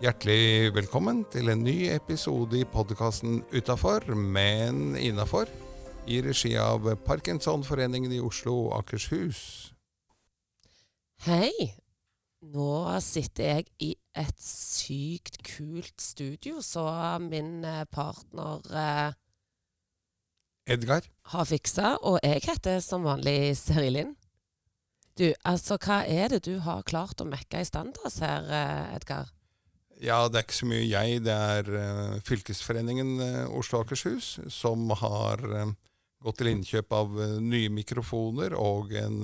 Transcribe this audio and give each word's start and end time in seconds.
Hjertelig 0.00 0.70
velkommen 0.72 1.26
til 1.28 1.50
en 1.52 1.60
ny 1.60 1.90
episode 1.92 2.56
i 2.56 2.64
podkasten 2.64 3.42
Utafor, 3.52 4.06
men 4.16 4.94
innafor, 4.96 5.50
i 6.08 6.22
regi 6.24 6.54
av 6.56 6.86
Parkinsonforeningen 7.04 8.14
i 8.16 8.20
Oslo 8.24 8.54
og 8.62 8.78
Akershus. 8.78 9.42
Hei. 11.26 11.52
Nå 12.40 12.70
sitter 13.04 13.44
jeg 13.44 13.66
i 13.84 13.90
et 14.16 14.40
sykt 14.40 15.36
kult 15.44 16.00
studio, 16.00 16.62
så 16.64 16.86
min 17.20 17.58
eh, 17.68 17.82
partner 17.92 18.64
eh, 18.72 19.18
Edgar, 20.72 21.10
har 21.34 21.44
fiksa, 21.50 21.98
og 22.00 22.22
jeg 22.24 22.40
heter 22.46 22.80
som 22.80 23.04
vanlig 23.04 23.52
Serilin. 23.60 24.16
Du, 25.20 25.26
altså, 25.44 25.76
hva 25.76 26.00
er 26.08 26.32
det 26.32 26.46
du 26.48 26.56
har 26.64 26.88
klart 26.88 27.20
å 27.20 27.28
mekke 27.28 27.60
i 27.60 27.68
stand 27.68 27.98
til 27.98 28.08
oss 28.08 28.22
her, 28.24 28.48
eh, 28.48 28.96
Edgar? 28.96 29.28
Ja, 30.00 30.18
det 30.28 30.38
er 30.38 30.46
ikke 30.46 30.56
så 30.56 30.68
mye 30.70 30.86
jeg, 30.88 31.20
det 31.26 31.34
er 31.34 31.70
uh, 31.70 32.18
fylkesforeningen 32.24 33.14
uh, 33.20 33.56
Oslo 33.56 33.80
og 33.80 33.86
Akershus 33.86 34.38
som 34.52 34.88
har 34.96 35.44
uh, 35.44 35.72
gått 36.24 36.40
til 36.40 36.50
innkjøp 36.54 36.92
av 36.96 37.20
nye 37.40 37.70
mikrofoner 37.72 38.52
og 38.56 38.92
en 39.00 39.22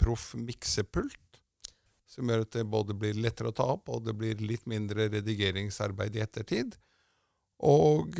proff 0.00 0.30
miksepult. 0.40 1.18
Som 2.08 2.30
gjør 2.30 2.46
at 2.46 2.54
det 2.56 2.62
både 2.70 2.96
blir 2.96 3.18
lettere 3.20 3.50
å 3.50 3.56
ta 3.56 3.66
opp, 3.74 3.90
og 3.92 4.06
det 4.06 4.14
blir 4.16 4.40
litt 4.40 4.64
mindre 4.70 5.10
redigeringsarbeid 5.12 6.16
i 6.16 6.22
ettertid. 6.24 6.78
Og 7.68 8.16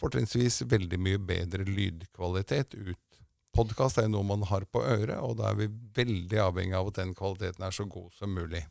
fortrinnsvis 0.00 0.64
veldig 0.66 0.98
mye 1.04 1.20
bedre 1.22 1.68
lydkvalitet 1.68 2.74
ut. 2.74 3.20
Podkast 3.54 4.00
er 4.00 4.08
jo 4.08 4.16
noe 4.16 4.26
man 4.26 4.42
har 4.50 4.66
på 4.66 4.82
øret, 4.82 5.20
og 5.22 5.38
da 5.38 5.52
er 5.52 5.60
vi 5.62 5.70
veldig 6.00 6.42
avhengig 6.48 6.80
av 6.80 6.90
at 6.90 6.98
den 6.98 7.14
kvaliteten 7.14 7.68
er 7.68 7.78
så 7.78 7.86
god 7.86 8.10
som 8.18 8.34
mulig. 8.34 8.64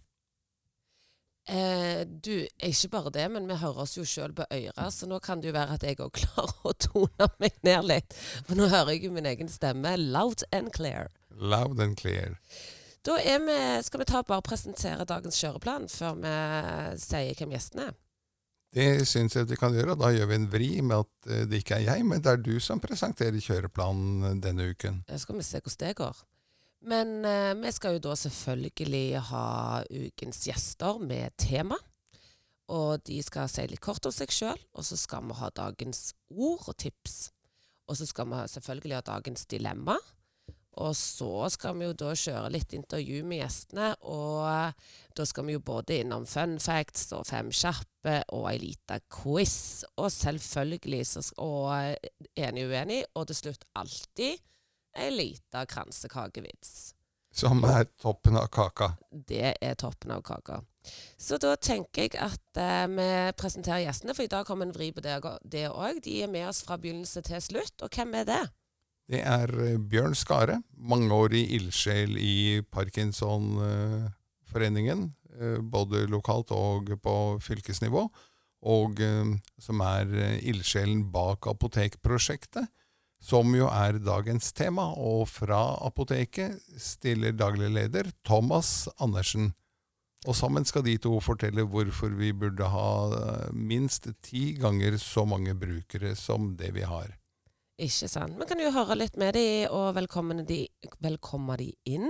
Eh, 1.47 2.01
du, 2.03 2.47
ikke 2.59 2.89
bare 2.91 3.11
det, 3.15 3.27
men 3.31 3.45
vi 3.47 3.55
hører 3.61 3.85
oss 3.85 3.95
jo 3.95 4.03
sjøl 4.07 4.33
på 4.35 4.43
øret, 4.51 4.93
så 4.93 5.07
nå 5.07 5.19
kan 5.23 5.39
det 5.39 5.51
jo 5.51 5.55
være 5.55 5.77
at 5.77 5.85
jeg 5.87 5.99
òg 6.03 6.11
klarer 6.21 6.65
å 6.67 6.73
tone 6.75 7.29
meg 7.39 7.55
ned 7.67 7.87
litt. 7.87 8.17
For 8.49 8.59
nå 8.59 8.67
hører 8.67 8.95
jeg 8.95 9.07
jo 9.07 9.13
min 9.15 9.29
egen 9.29 9.51
stemme 9.51 9.95
loud 10.01 10.43
and 10.51 10.73
clear. 10.75 11.13
Loud 11.31 11.79
and 11.79 11.95
clear. 11.99 12.35
Da 13.07 13.15
vi, 13.23 13.55
skal 13.87 14.01
vi 14.01 14.09
ta 14.09 14.23
bare 14.27 14.43
presentere 14.43 15.07
dagens 15.07 15.39
kjøreplan 15.39 15.87
før 15.87 16.17
vi 16.19 16.35
sier 16.99 17.39
hvem 17.39 17.55
gjestene 17.55 17.87
er. 17.87 17.95
Det 18.75 19.07
syns 19.07 19.37
jeg 19.37 19.47
vi 19.47 19.55
kan 19.55 19.71
gjøre, 19.71 19.95
da 19.95 20.09
gjør 20.11 20.27
vi 20.27 20.35
en 20.35 20.49
vri 20.51 20.71
med 20.83 21.05
at 21.05 21.29
eh, 21.31 21.45
det 21.47 21.61
ikke 21.63 21.77
er 21.79 21.85
jeg, 21.87 22.03
men 22.05 22.19
det 22.19 22.33
er 22.33 22.41
du 22.43 22.57
som 22.59 22.83
presenterer 22.83 23.39
kjøreplanen 23.39 24.41
denne 24.43 24.67
uken. 24.73 24.99
Så 25.07 25.23
skal 25.23 25.39
vi 25.39 25.47
se 25.47 25.61
hvordan 25.61 25.85
det 25.85 25.93
går. 26.01 26.19
Men 26.85 27.25
eh, 27.25 27.53
vi 27.57 27.71
skal 27.73 27.97
jo 27.97 28.03
da 28.09 28.15
selvfølgelig 28.15 29.21
ha 29.31 29.45
ukens 29.89 30.43
gjester 30.47 30.99
med 31.01 31.33
tema. 31.41 31.79
Og 32.67 32.99
de 33.07 33.21
skal 33.23 33.47
si 33.49 33.63
litt 33.69 33.81
kort 33.83 34.05
om 34.05 34.13
seg 34.13 34.31
sjøl, 34.33 34.59
og 34.75 34.83
så 34.83 34.97
skal 34.99 35.23
vi 35.29 35.37
ha 35.39 35.49
dagens 35.55 36.11
ord 36.35 36.67
og 36.67 36.75
tips. 36.75 37.29
Og 37.87 37.95
så 37.95 38.07
skal 38.09 38.27
vi 38.27 38.43
selvfølgelig 38.51 38.97
ha 38.97 39.05
dagens 39.07 39.47
dilemma. 39.47 39.95
Og 40.77 40.93
så 40.93 41.47
skal 41.49 41.77
vi 41.79 41.87
jo 41.87 41.93
da 41.97 42.11
kjøre 42.13 42.51
litt 42.53 42.73
intervju 42.77 43.23
med 43.25 43.39
gjestene, 43.41 43.87
og 44.05 44.43
eh, 44.45 44.91
da 45.17 45.25
skal 45.25 45.47
vi 45.47 45.55
jo 45.55 45.63
både 45.65 46.03
innom 46.03 46.27
fun 46.29 46.59
facts 46.61 47.07
og 47.17 47.25
fem 47.25 47.49
kjappe 47.49 48.19
og 48.35 48.45
ei 48.51 48.59
lita 48.61 48.99
quiz. 49.09 49.87
Og 49.97 50.11
selvfølgelig 50.13 51.01
så 51.09 51.23
og 51.41 51.71
eh, 51.79 52.11
enig 52.45 52.67
uenig, 52.69 53.01
og 53.15 53.25
til 53.31 53.41
slutt 53.41 53.65
alltid 53.79 54.37
ei 54.97 55.11
lita 55.13 55.65
kransekakevits. 55.69 56.93
Som 57.37 57.61
er 57.69 57.85
toppen 58.01 58.37
av 58.39 58.47
kaka. 58.49 58.95
Det 59.11 59.53
er 59.61 59.77
toppen 59.77 60.15
av 60.15 60.23
kaka. 60.25 60.61
Så 61.19 61.37
da 61.41 61.53
tenker 61.59 62.07
jeg 62.07 62.17
at 62.23 62.61
eh, 62.61 62.85
vi 62.89 63.09
presenterer 63.37 63.85
gjestene, 63.85 64.15
for 64.17 64.25
i 64.25 64.31
dag 64.31 64.47
kommer 64.47 64.65
en 64.65 64.75
vri 64.75 64.89
på 64.95 65.03
det 65.03 65.19
òg. 65.21 65.99
De 66.03 66.21
er 66.23 66.31
med 66.31 66.47
oss 66.49 66.63
fra 66.65 66.79
begynnelse 66.81 67.21
til 67.27 67.43
slutt. 67.43 67.83
Og 67.83 67.93
hvem 67.93 68.15
er 68.17 68.29
det? 68.29 68.45
Det 69.07 69.21
er 69.23 69.47
eh, 69.63 69.77
Bjørn 69.79 70.11
Skare, 70.19 70.57
mangeårig 70.75 71.45
ildsjel 71.55 72.17
i 72.19 72.59
Parkinsonforeningen, 72.71 75.13
eh, 75.39 75.59
både 75.63 76.07
lokalt 76.11 76.51
og 76.51 76.99
på 77.03 77.39
fylkesnivå, 77.43 78.09
og 78.67 78.99
eh, 78.99 79.25
som 79.63 79.79
er 79.85 80.05
ildsjelen 80.41 81.11
bak 81.13 81.47
Apotekprosjektet, 81.47 82.67
som 83.23 83.53
jo 83.55 83.67
er 83.71 83.99
dagens 84.03 84.51
tema. 84.55 84.89
Og 84.97 85.27
fra 85.29 85.61
apoteket 85.85 86.59
stiller 86.81 87.35
daglig 87.35 87.71
leder 87.73 88.11
Thomas 88.27 88.87
Andersen. 88.99 89.53
Og 90.27 90.35
sammen 90.35 90.65
skal 90.65 90.83
de 90.83 90.97
to 90.99 91.19
fortelle 91.23 91.63
hvorfor 91.69 92.11
vi 92.17 92.33
burde 92.35 92.67
ha 92.73 92.89
eh, 93.13 93.53
minst 93.53 94.09
ti 94.25 94.49
ganger 94.57 94.97
så 94.99 95.23
mange 95.29 95.53
brukere 95.55 96.15
som 96.17 96.55
det 96.59 96.73
vi 96.75 96.83
har. 96.87 97.13
Ikke 97.77 98.09
sant. 98.09 98.33
Vi 98.39 98.47
kan 98.49 98.59
jo 98.59 98.73
høre 98.73 98.97
litt 98.97 99.19
med 99.21 99.37
de, 99.37 99.67
og 99.69 99.93
velkommen 99.95 100.41
de, 100.49 100.63
velkomme 101.05 101.59
de 101.61 101.69
inn. 101.85 102.09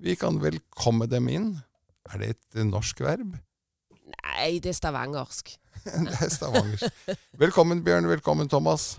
Vi 0.00 0.16
kan 0.16 0.40
velkomme 0.40 1.06
dem 1.12 1.28
inn. 1.28 1.50
Er 2.12 2.20
det 2.20 2.30
et 2.34 2.64
norsk 2.64 3.04
verb? 3.04 3.36
Nei, 4.04 4.58
det 4.64 4.72
er 4.72 4.80
stavangersk. 4.80 5.52
det 6.08 6.16
er 6.16 6.32
stavangersk. 6.32 7.04
Velkommen, 7.40 7.84
Bjørn. 7.84 8.08
Velkommen, 8.08 8.48
Thomas. 8.48 8.94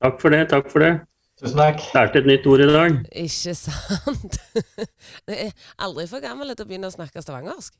Takk 0.00 0.20
for 0.22 0.32
det, 0.32 0.42
takk 0.48 0.70
for 0.72 0.80
det. 0.84 0.92
Tusen 1.40 1.56
takk. 1.60 1.80
Lærte 1.96 2.20
et 2.20 2.26
nytt 2.28 2.46
ord 2.48 2.60
i 2.64 2.68
dag. 2.68 2.96
Ikke 3.22 3.54
sant? 3.56 4.38
Det 5.28 5.36
er 5.46 5.52
aldri 5.84 6.06
for 6.10 6.20
gammel 6.24 6.52
til 6.54 6.64
å 6.66 6.68
begynne 6.68 6.88
å 6.90 6.94
snakke 6.94 7.22
stavangersk. 7.24 7.74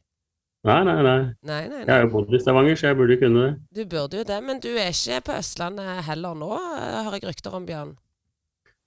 Nei, 0.69 0.79
nei, 0.85 0.97
nei. 1.01 1.19
Nei, 1.49 1.61
nei, 1.71 1.79
Jeg 1.81 1.87
nei. 1.89 1.95
har 1.95 2.03
jo 2.05 2.11
bodd 2.13 2.35
i 2.37 2.41
Stavanger, 2.43 2.77
så 2.77 2.91
jeg 2.91 2.97
burde 2.99 3.17
kunne 3.17 3.45
det. 3.47 3.53
Du 3.79 3.81
burde 3.89 4.19
jo 4.21 4.25
det, 4.29 4.37
men 4.45 4.59
du 4.61 4.69
er 4.77 4.91
ikke 4.93 5.23
på 5.31 5.37
Østlandet 5.39 6.03
heller 6.05 6.37
nå, 6.37 6.51
hører 6.53 7.07
har 7.07 7.17
jeg 7.17 7.25
rykter 7.31 7.57
om, 7.57 7.65
Bjørn. 7.69 7.95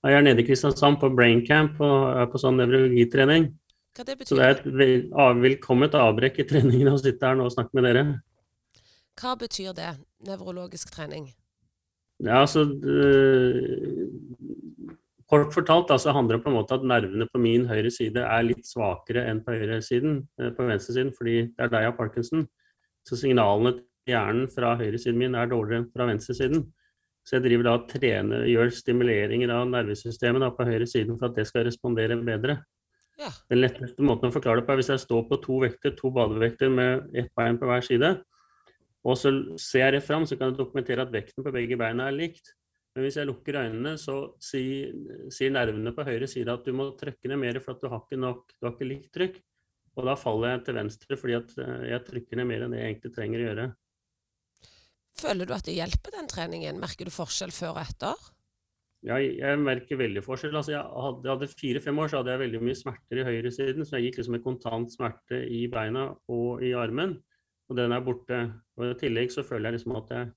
Jeg 0.05 0.17
er 0.19 0.25
nede 0.27 0.43
i 0.43 0.45
Kristiansand 0.45 0.99
på 1.01 1.09
Braincamp 1.17 1.79
og 1.81 2.09
er 2.21 2.29
på 2.29 2.41
sånn 2.41 2.59
nevrologitrening. 2.61 3.47
Hva 3.97 4.05
det 4.05 4.17
betyr? 4.19 4.29
Så 4.29 4.37
det 4.37 4.45
er 4.45 4.53
et 4.59 4.67
vel- 4.69 5.09
av- 5.25 5.41
velkomment 5.41 5.97
avbrekk 5.97 6.37
i 6.43 6.45
treningen 6.49 6.91
å 6.93 6.99
sitte 7.01 7.25
her 7.25 7.39
nå 7.39 7.47
og 7.49 7.55
snakke 7.55 7.73
med 7.79 7.87
dere. 7.89 8.03
Hva 9.21 9.33
betyr 9.41 9.73
det? 9.77 9.95
Nevrologisk 10.29 10.93
trening? 10.93 11.31
Ja, 12.23 12.39
altså 12.41 12.63
øh, 12.63 14.09
Kort 15.33 15.53
fortalt 15.55 15.89
da, 15.89 15.97
så 15.97 16.13
handler 16.13 16.37
det 16.37 16.43
på 16.43 16.51
en 16.51 16.57
måte 16.59 16.75
at 16.77 16.83
nervene 16.85 17.25
på 17.31 17.39
min 17.41 17.65
høyre 17.65 17.89
side 17.91 18.21
er 18.21 18.43
litt 18.45 18.67
svakere 18.69 19.23
enn 19.31 19.39
på 19.43 19.55
høyresiden, 19.55 20.19
eh, 20.39 20.51
på 20.53 20.67
venstresiden, 20.67 21.09
fordi 21.15 21.35
det 21.47 21.63
er 21.65 21.71
der 21.71 21.85
jeg 21.85 21.91
har 21.91 21.97
parkinson. 21.97 22.43
Så 23.07 23.17
signalene 23.19 23.73
til 23.79 24.13
hjernen 24.13 24.49
fra 24.51 24.75
høyresiden 24.77 25.17
min 25.19 25.35
er 25.39 25.49
dårligere 25.49 25.81
enn 25.81 25.89
fra 25.95 26.07
venstresiden. 26.11 26.67
Så 27.23 27.37
jeg 27.37 27.45
driver 27.47 27.65
da 27.65 27.73
og 27.79 27.87
trener, 27.89 28.45
gjør 28.51 28.75
stimuleringer 28.75 29.55
av 29.55 29.65
nervesystemet 29.71 30.43
da, 30.43 30.51
på 30.53 30.67
høyre 30.67 30.87
siden 30.91 31.17
for 31.17 31.31
at 31.31 31.39
det 31.39 31.47
skal 31.47 31.65
respondere 31.69 32.19
bedre. 32.19 32.59
Ja. 33.21 33.31
Den 33.49 33.63
letteste 33.63 34.05
måten 34.05 34.29
å 34.29 34.35
forklare 34.35 34.61
det 34.61 34.67
på 34.67 34.75
er 34.75 34.81
hvis 34.81 34.91
jeg 34.91 35.01
står 35.05 35.25
på 35.29 35.39
to 35.41 35.61
vekter, 35.63 35.95
to 35.97 36.11
badevekter 36.13 36.69
med 36.73 37.09
ett 37.15 37.31
bein 37.37 37.57
på 37.61 37.69
hver 37.69 37.85
side, 37.85 38.15
og 39.03 39.17
så 39.19 39.31
ser 39.59 39.87
jeg 39.87 39.95
rett 39.97 40.05
fram, 40.07 40.25
så 40.27 40.37
kan 40.39 40.51
jeg 40.51 40.59
dokumentere 40.61 41.03
at 41.03 41.11
vekten 41.11 41.43
på 41.43 41.51
begge 41.51 41.77
beina 41.79 42.07
er 42.07 42.15
likt. 42.15 42.53
Men 42.93 43.07
hvis 43.07 43.17
jeg 43.17 43.27
lukker 43.27 43.57
øynene, 43.57 43.95
så 43.97 44.17
sier, 44.41 44.93
sier 45.33 45.51
nervene 45.51 45.91
på 45.95 46.05
høyre 46.05 46.29
side 46.29 46.53
at 46.53 46.67
du 46.67 46.75
må 46.77 46.91
trykke 46.99 47.31
ned 47.31 47.41
mer 47.41 47.57
for 47.63 47.73
at 47.73 47.81
du 47.81 47.89
har 47.89 48.03
ikke 48.03 48.21
nok, 48.21 48.53
du 48.53 48.67
har 48.67 48.75
ikke 48.75 48.89
likt 48.89 49.09
trykk. 49.15 49.39
Og 49.97 50.07
da 50.07 50.13
faller 50.17 50.53
jeg 50.53 50.61
til 50.67 50.77
venstre 50.77 51.17
fordi 51.19 51.35
at 51.37 51.55
eh, 51.61 51.87
jeg 51.91 52.05
trykker 52.07 52.39
ned 52.39 52.49
mer 52.49 52.65
enn 52.65 52.73
det 52.73 52.79
jeg 52.79 52.93
egentlig 52.93 53.11
trenger 53.17 53.41
å 53.41 53.47
gjøre. 53.47 53.65
Føler 55.23 55.49
du 55.49 55.53
at 55.53 55.67
det 55.67 55.75
hjelper, 55.75 56.15
den 56.15 56.29
treningen? 56.29 56.79
Merker 56.81 57.09
du 57.09 57.13
forskjell 57.13 57.53
før 57.53 57.75
og 57.75 57.83
etter? 57.83 58.23
Ja, 59.03 59.17
jeg 59.19 59.59
merker 59.59 59.99
veldig 59.99 60.23
forskjell. 60.23 60.55
Altså, 60.55 60.73
jeg 60.77 61.03
hadde, 61.05 61.29
hadde 61.33 61.51
fire-fem 61.51 61.97
år 61.99 62.09
så 62.09 62.21
hadde 62.21 62.33
jeg 62.33 62.43
veldig 62.45 62.61
mye 62.63 62.79
smerter 62.79 63.19
i 63.19 63.27
høyresiden, 63.27 63.85
så 63.85 63.97
jeg 63.97 64.07
gikk 64.07 64.21
liksom 64.21 64.37
med 64.37 64.45
kontant 64.45 64.93
smerte 64.93 65.41
i 65.43 65.65
beina 65.71 66.07
og 66.31 66.63
i 66.63 66.71
armen. 66.77 67.17
Og 67.71 67.77
den 67.79 67.95
er 67.95 68.03
borte. 68.03 68.39
Og 68.77 68.89
i 68.89 68.97
tillegg 68.99 69.31
så 69.33 69.45
føler 69.45 69.69
jeg 69.69 69.79
liksom 69.79 69.95
at 69.99 70.11
jeg, 70.13 70.31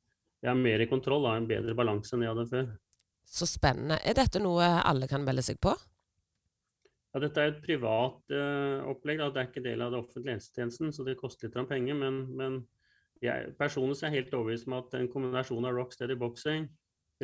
jeg 0.44 0.50
har 0.52 0.60
mer 0.60 0.82
i 0.82 0.88
kontroll, 0.90 1.26
har 1.28 1.40
en 1.40 1.48
bedre 1.48 1.74
balanse 1.78 2.14
enn 2.14 2.24
jeg 2.24 2.34
hadde 2.34 2.48
før. 2.52 2.72
Så 3.26 3.48
spennende. 3.50 3.98
Er 4.06 4.14
dette 4.14 4.40
noe 4.42 4.66
alle 4.86 5.08
kan 5.10 5.24
melde 5.26 5.42
seg 5.42 5.58
på? 5.62 5.74
Ja, 7.16 7.22
dette 7.24 7.42
er 7.42 7.54
et 7.54 7.62
privat 7.64 8.34
uh, 8.34 8.86
opplegg, 8.92 9.22
da. 9.22 9.30
det 9.32 9.40
er 9.40 9.46
ikke 9.48 9.64
del 9.64 9.82
av 9.82 9.94
det 9.94 10.02
offentlige 10.02 10.36
helsetjenesten, 10.36 10.92
så 10.92 11.04
det 11.06 11.16
koster 11.18 11.48
litt 11.48 11.70
penger. 11.70 11.96
Men, 11.96 12.18
men 12.36 12.58
jeg, 13.24 13.54
personlig 13.58 13.96
så 13.96 14.06
er 14.06 14.12
jeg 14.12 14.26
helt 14.26 14.36
overbevist 14.36 14.68
om 14.68 14.76
at 14.76 14.94
en 14.98 15.08
kombinasjon 15.10 15.66
av 15.66 15.78
rocksteady 15.78 16.18
boxing, 16.20 16.68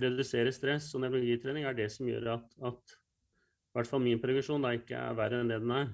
redusere 0.01 0.53
stress 0.57 0.89
og 0.97 1.05
nevrologitrening 1.05 1.67
er 1.69 1.77
det 1.77 1.91
som 1.93 2.09
gjør 2.09 2.31
at, 2.39 2.55
at 2.65 2.95
i 2.97 3.77
hvert 3.77 3.91
fall 3.91 4.01
min 4.05 4.21
progresjon 4.21 4.65
da 4.65 4.73
ikke 4.77 4.97
er 4.97 5.19
verre 5.19 5.43
enn 5.43 5.53
det 5.53 5.61
den 5.61 5.75
er. 5.77 5.93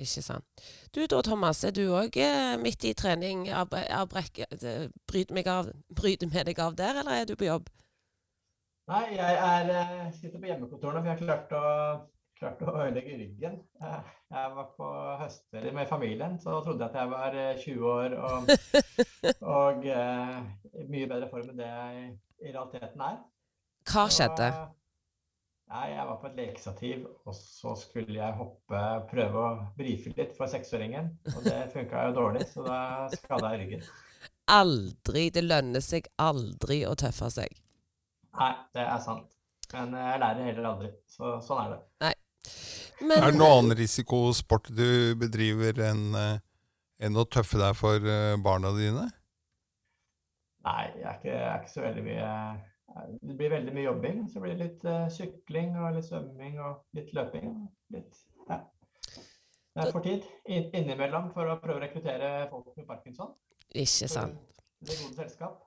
Ikke 0.00 0.22
sant. 0.24 0.64
Du 0.96 1.02
da, 1.04 1.20
Thomas, 1.22 1.60
er 1.64 1.74
du 1.76 1.82
òg 1.92 2.16
midt 2.62 2.86
i 2.88 2.94
trening? 2.96 3.46
Eh, 3.52 4.86
Bryter 5.10 6.30
med 6.32 6.48
deg 6.48 6.62
av 6.64 6.78
der, 6.78 7.02
eller 7.02 7.20
er 7.20 7.28
du 7.28 7.36
på 7.36 7.50
jobb? 7.50 7.68
Nei, 8.90 9.04
jeg 9.14 9.34
er, 9.38 9.68
eh, 9.70 10.06
sitter 10.16 10.40
på 10.42 10.48
hjemmekontoret 10.48 10.96
nå, 10.96 11.02
for 11.02 11.10
jeg 11.10 11.18
har 11.18 11.20
klart 11.22 11.52
å, 11.54 11.66
klart 12.40 12.62
å 12.64 12.72
ødelegge 12.74 13.18
ryggen. 13.20 13.60
Eh, 13.86 14.08
jeg 14.34 14.54
var 14.56 14.66
på 14.78 14.88
høstferie 15.20 15.74
med 15.76 15.86
familien, 15.90 16.34
så 16.42 16.56
trodde 16.64 16.82
jeg 16.82 16.90
at 16.90 16.98
jeg 16.98 17.12
var 17.12 17.36
20 17.60 17.76
eh, 17.76 17.84
år 17.92 18.16
og, 18.18 18.50
og 19.60 19.86
uh, 19.86 20.40
mye 20.90 21.10
bedre 21.12 21.30
form 21.30 21.52
enn 21.52 21.62
det 21.62 21.70
jeg 21.70 22.02
i 22.48 22.54
realiteten 22.56 23.06
er. 23.06 23.22
Hva 23.92 24.08
skjedde? 24.10 24.50
Nei, 25.70 25.86
jeg 25.92 26.06
var 26.10 26.18
på 26.20 26.28
et 26.28 26.38
lekestativ, 26.40 27.06
og 27.24 27.36
så 27.36 27.74
skulle 27.78 28.18
jeg 28.18 28.36
hoppe, 28.38 28.82
prøve 29.10 29.42
å 29.42 29.50
brife 29.78 30.12
litt 30.16 30.36
for 30.36 30.50
seksåringen. 30.50 31.12
Og 31.34 31.46
det 31.46 31.56
funka 31.74 32.06
jo 32.08 32.16
dårlig, 32.18 32.46
så 32.50 32.66
da 32.66 32.80
skada 33.14 33.54
jeg 33.54 33.64
ryggen. 33.64 33.90
Aldri. 34.50 35.28
Det 35.34 35.44
lønner 35.46 35.84
seg 35.84 36.10
aldri 36.20 36.82
å 36.88 36.96
tøffe 36.98 37.30
seg. 37.32 37.54
Nei, 38.38 38.52
det 38.74 38.84
er 38.84 39.00
sant. 39.04 39.30
Men 39.70 39.94
jeg 39.94 40.22
lærer 40.22 40.48
heller 40.50 40.70
aldri. 40.72 40.92
Så 41.10 41.36
sånn 41.46 41.64
er 41.64 41.74
det. 41.76 41.80
Nei. 42.06 42.14
Men, 43.00 43.16
er 43.16 43.30
det 43.32 43.38
noen 43.38 43.62
annen 43.62 43.78
risikosport 43.78 44.68
du 44.76 45.14
bedriver 45.16 45.78
enn 45.86 46.16
eh, 46.18 46.40
enn 47.00 47.16
å 47.16 47.24
tøffe 47.24 47.60
deg 47.60 47.76
for 47.78 48.04
eh, 48.04 48.36
barna 48.44 48.72
dine? 48.76 49.06
Nei, 50.66 50.82
jeg 50.98 51.06
er 51.06 51.14
ikke, 51.16 51.32
jeg 51.32 51.46
er 51.48 51.62
ikke 51.62 51.72
så 51.72 51.84
veldig 51.86 52.02
mye 52.04 52.32
Det 53.22 53.36
blir 53.38 53.52
veldig 53.52 53.74
mye 53.74 53.86
jobbing. 53.86 54.20
Så 54.32 54.42
blir 54.42 54.56
det 54.56 54.66
litt 54.66 54.84
uh, 54.88 55.06
sykling 55.12 55.76
og 55.78 55.94
litt 55.96 56.08
svømming 56.08 56.58
og 56.64 56.82
litt 56.98 57.12
løping. 57.16 57.54
Litt, 57.94 58.22
ja. 58.48 58.60
Det 59.70 59.86
er 59.86 59.92
for 59.94 60.02
tid 60.02 60.26
innimellom 60.50 61.30
for 61.34 61.46
å 61.46 61.58
prøve 61.62 61.78
å 61.78 61.84
rekruttere 61.84 62.30
folk 62.50 62.72
med 62.74 62.88
parkinson. 62.88 63.34
Ikke 63.70 64.08
sant. 64.10 64.56
Det 64.82 64.96
gode 64.98 65.14
selskap. 65.14 65.60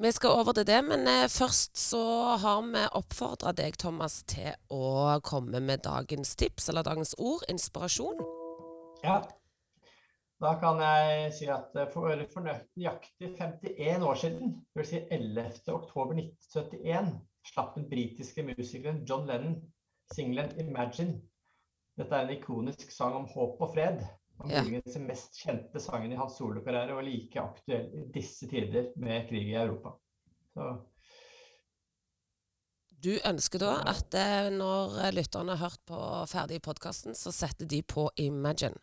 Vi 0.00 0.12
skal 0.16 0.30
over 0.40 0.54
til 0.56 0.64
det, 0.64 0.78
men 0.86 1.04
eh, 1.10 1.26
først 1.28 1.76
så 1.78 2.02
har 2.40 2.62
vi 2.64 2.84
oppfordra 2.96 3.52
deg, 3.52 3.76
Thomas, 3.76 4.22
til 4.24 4.54
å 4.72 5.18
komme 5.26 5.60
med 5.60 5.82
dagens 5.84 6.32
tips, 6.40 6.70
eller 6.70 6.86
dagens 6.86 7.12
ord, 7.18 7.44
inspirasjon. 7.52 8.22
Ja. 9.04 9.18
Da 10.40 10.54
kan 10.60 10.78
jeg 10.80 11.32
si 11.36 11.46
at 11.52 11.74
eh, 11.76 11.90
for, 11.92 12.08
nøyaktig 12.16 13.28
51 13.36 14.04
år 14.08 14.14
siden, 14.22 14.54
dvs. 14.72 14.88
Si 14.88 14.98
11.10.1971, 15.12 17.10
slapp 17.50 17.74
den 17.76 17.90
britiske 17.90 18.42
musikeren 18.48 19.02
John 19.08 19.26
Lennon 19.28 19.58
singelen 20.14 20.50
'Imagine'. 20.56 21.20
Dette 21.98 22.14
er 22.16 22.24
en 22.24 22.32
ikonisk 22.38 22.90
sang 22.92 23.14
om 23.18 23.26
håp 23.28 23.60
og 23.60 23.74
fred. 23.74 24.00
Muligens 24.40 24.94
den 24.96 25.04
mest 25.10 25.36
kjente 25.42 25.80
sangen 25.80 26.12
i 26.12 26.16
hans 26.16 26.38
solokarriere, 26.40 26.96
og 26.96 27.04
like 27.04 27.40
aktuell 27.40 27.92
i 27.92 28.06
disse 28.14 28.48
tider 28.48 28.84
med 28.96 29.28
krig 29.28 29.52
i 29.52 29.54
Europa. 29.60 29.88
Så. 30.54 30.62
Du 33.04 33.12
ønsker 33.28 33.58
da 33.60 33.72
at 33.92 34.14
eh, 34.16 34.48
når 34.56 35.12
lytterne 35.12 35.52
har 35.52 35.68
hørt 35.68 35.84
på 35.84 36.00
ferdig 36.32 36.62
podkasten, 36.64 37.12
så 37.14 37.32
setter 37.32 37.68
de 37.68 37.82
på 37.84 38.08
Imagine? 38.16 38.80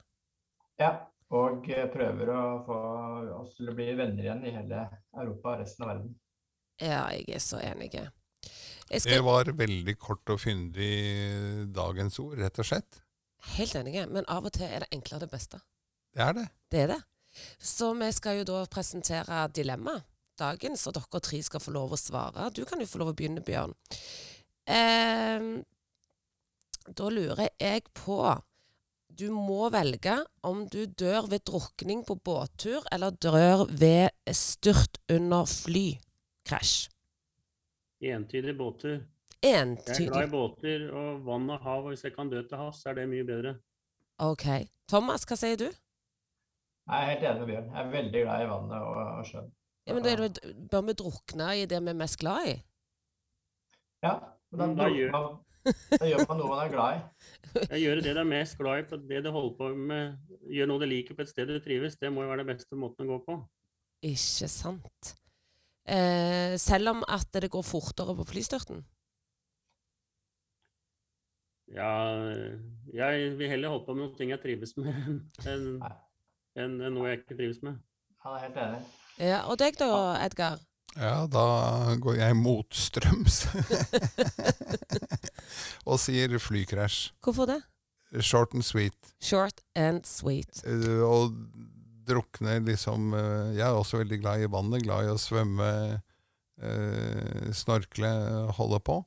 Ja, 0.77 1.09
og 1.35 1.67
eh, 1.73 1.87
prøver 1.91 2.31
å 2.31 2.43
få 2.67 2.77
oss 3.41 3.57
til 3.57 3.71
å 3.71 3.75
bli 3.75 3.89
venner 3.97 4.23
igjen 4.23 4.45
i 4.47 4.53
hele 4.55 4.85
Europa 5.17 5.55
og 5.55 5.63
resten 5.63 5.83
av 5.83 5.91
verden. 5.91 6.13
Ja, 6.77 7.01
jeg 7.11 7.27
er 7.35 7.43
så 7.43 7.59
enig. 7.59 7.91
Skal... 8.87 9.01
Det 9.09 9.19
var 9.25 9.51
veldig 9.59 9.97
kort 9.99 10.29
og 10.31 10.39
fyndig 10.39 10.93
dagens 11.75 12.19
ord, 12.23 12.37
rett 12.39 12.61
og 12.61 12.69
slett. 12.69 13.01
Helt 13.57 13.75
enig, 13.79 13.97
men 14.11 14.27
av 14.31 14.47
og 14.47 14.53
til 14.55 14.67
er 14.67 14.85
det 14.85 14.91
enklere 14.95 15.25
det 15.25 15.31
beste. 15.33 15.59
Det 16.15 16.23
er 16.23 16.37
det. 16.37 16.45
Det 16.71 16.83
er 16.85 16.93
det. 16.95 17.01
Så 17.59 17.91
vi 17.97 18.11
skal 18.15 18.39
jo 18.39 18.47
da 18.47 18.61
presentere 18.71 19.43
dilemma 19.53 19.97
dagens, 20.37 20.85
og 20.87 20.95
dere 20.97 21.21
tre 21.23 21.41
skal 21.45 21.61
få 21.61 21.73
lov 21.75 21.93
å 21.93 21.99
svare. 21.99 22.49
Du 22.53 22.63
kan 22.69 22.81
jo 22.81 22.89
få 22.89 23.01
lov 23.01 23.11
å 23.11 23.17
begynne, 23.17 23.43
Bjørn. 23.45 23.73
Eh, 24.67 25.47
da 26.87 27.09
lurer 27.11 27.49
jeg 27.59 27.87
på 27.97 28.21
Du 29.17 29.31
må 29.33 29.69
velge 29.73 30.13
om 30.45 30.65
du 30.69 30.83
dør 30.85 31.25
ved 31.31 31.41
drukning 31.49 32.03
på 32.05 32.15
båttur, 32.21 32.83
eller 32.93 33.15
dør 33.17 33.65
ved 33.71 34.13
styrt 34.29 34.99
under 35.09 35.47
flykrasj. 35.49 36.91
Entydig 38.05 38.53
båttur. 38.59 38.99
Entydig. 39.41 40.05
Jeg 40.05 40.07
er 40.07 40.13
glad 40.13 40.27
i 40.27 40.31
båter 40.31 40.85
og 40.93 41.25
vann 41.25 41.49
og 41.49 41.65
hav, 41.65 41.83
og 41.85 41.93
hvis 41.93 42.05
jeg 42.05 42.13
kan 42.13 42.29
dø 42.29 42.43
til 42.45 42.57
havs, 42.61 42.83
er 42.85 42.97
det 42.97 43.07
mye 43.09 43.25
bedre. 43.25 43.55
Ok. 44.21 44.45
Thomas, 44.89 45.25
hva 45.29 45.37
sier 45.37 45.57
du? 45.61 45.67
Jeg 46.87 47.03
er 47.03 47.09
helt 47.11 47.25
enig 47.25 47.41
med 47.41 47.49
Bjørn. 47.51 47.67
Jeg 47.73 47.81
er 47.83 47.91
veldig 47.97 48.23
glad 48.23 48.43
i 48.43 48.47
vannet 48.53 48.77
og, 48.77 49.01
og 49.19 49.25
sjøen. 49.27 49.51
Ja, 49.87 49.95
men 49.95 50.03
da 50.03 50.15
bør 50.71 50.85
vi 50.87 50.97
drukne 50.99 51.49
i 51.57 51.65
det 51.69 51.79
vi 51.83 51.93
er 51.93 51.97
mest 51.97 52.19
glad 52.21 52.49
i? 52.51 52.55
Ja. 54.03 54.17
Da, 54.47 54.65
mm, 54.65 54.77
da, 54.79 54.87
gjør, 54.91 55.15
da 55.93 56.09
gjør 56.09 56.25
man 56.29 56.41
noe 56.41 56.49
man 56.51 56.63
er 56.63 56.73
glad 56.73 56.97
i. 56.97 57.61
Jeg 57.67 57.83
gjør 57.83 58.01
det 58.01 58.15
du 58.15 58.21
er 58.21 58.29
mest 58.29 58.57
glad 58.59 58.81
i, 58.81 58.87
på 58.89 58.99
det 59.09 59.21
du 59.25 59.31
holder 59.33 59.55
på 59.59 59.69
med. 59.91 60.33
Gjør 60.53 60.69
noe 60.71 60.83
du 60.83 60.87
liker 60.89 61.17
på 61.17 61.25
et 61.25 61.31
sted 61.31 61.49
du 61.49 61.57
trives. 61.63 61.97
Det 61.99 62.11
må 62.13 62.25
jo 62.25 62.31
være 62.31 62.43
det 62.43 62.51
beste 62.55 62.79
måten 62.79 63.07
å 63.07 63.15
gå 63.15 63.21
på. 63.27 63.39
Ikke 64.07 64.49
sant. 64.51 65.15
Eh, 65.87 66.57
selv 66.59 66.91
om 66.91 67.03
at 67.07 67.31
det 67.39 67.49
går 67.53 67.63
fortere 67.65 68.15
på 68.17 68.27
flystyrten? 68.27 68.83
Ja, 71.75 71.91
jeg 72.95 73.33
vil 73.39 73.49
heller 73.51 73.73
holde 73.73 73.85
på 73.87 73.95
med 73.95 74.07
noe 74.07 74.29
jeg 74.31 74.39
trives 74.39 74.71
med, 74.79 74.87
enn 75.43 75.65
en, 76.57 76.77
en 76.79 76.95
noe 76.95 77.09
jeg 77.09 77.21
ikke 77.21 77.35
trives 77.35 77.59
med. 77.65 77.81
Han 78.23 78.37
er 78.37 78.45
helt 78.45 78.59
enig. 78.63 78.79
Ja, 79.19 79.41
Og 79.51 79.59
deg 79.59 79.75
da, 79.79 79.91
Edgar? 80.23 80.61
Ja, 80.97 81.27
da 81.29 81.43
går 82.01 82.15
jeg 82.17 82.37
motstrøms 82.39 83.43
og 85.87 85.99
sier 86.03 86.35
flykrasj. 86.41 87.13
Hvorfor 87.23 87.49
det? 87.49 87.61
Short 88.23 88.53
and 88.55 88.63
sweet. 88.63 88.95
Short 89.19 89.61
and 89.75 90.05
sweet. 90.07 90.61
Uh, 90.63 91.03
og 91.03 91.35
drukne 92.07 92.59
liksom 92.63 93.11
uh, 93.11 93.51
Jeg 93.51 93.65
er 93.67 93.75
også 93.75 93.99
veldig 93.99 94.21
glad 94.21 94.45
i 94.45 94.51
vannet, 94.51 94.85
glad 94.85 95.07
i 95.07 95.11
å 95.11 95.19
svømme, 95.19 95.71
uh, 96.63 97.49
snorkle, 97.55 98.11
holde 98.59 98.79
på. 98.79 99.01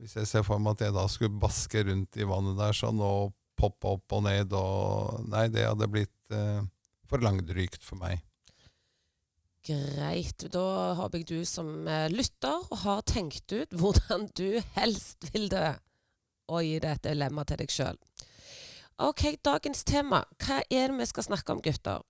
Hvis 0.00 0.16
jeg 0.18 0.28
ser 0.28 0.46
for 0.46 0.60
meg 0.60 0.76
at 0.76 0.86
jeg 0.86 0.94
da 0.94 1.06
skulle 1.08 1.40
baske 1.40 1.82
rundt 1.88 2.18
i 2.20 2.28
vannet 2.28 2.58
der 2.58 2.76
sånn 2.76 3.00
og 3.02 3.34
poppe 3.56 3.96
opp 3.96 4.12
og 4.12 4.26
ned 4.26 4.52
og 4.52 5.22
Nei, 5.32 5.46
det 5.48 5.64
hadde 5.64 5.88
blitt 5.88 6.34
eh, 6.34 6.60
for 7.08 7.24
langdrygt 7.24 7.80
for 7.80 7.96
meg. 8.02 8.20
Greit. 9.64 10.44
Da 10.52 10.66
håper 10.98 11.22
jeg 11.22 11.28
du 11.30 11.48
som 11.48 11.88
lytter 11.88 12.12
lytter 12.12 12.76
har 12.84 13.00
tenkt 13.08 13.50
ut 13.56 13.72
hvordan 13.72 14.28
du 14.36 14.60
helst 14.76 15.26
vil 15.32 15.48
dø, 15.50 15.72
og 16.48 16.62
gi 16.64 16.78
deg 16.82 16.96
et 16.96 17.08
dilemma 17.10 17.44
til 17.44 17.60
deg 17.62 17.72
sjøl. 17.72 17.98
Ok, 19.02 19.36
dagens 19.44 19.84
tema. 19.84 20.22
Hva 20.40 20.62
er 20.70 20.92
det 20.92 21.00
vi 21.02 21.08
skal 21.10 21.26
snakke 21.28 21.52
om, 21.52 21.60
gutter? 21.64 22.04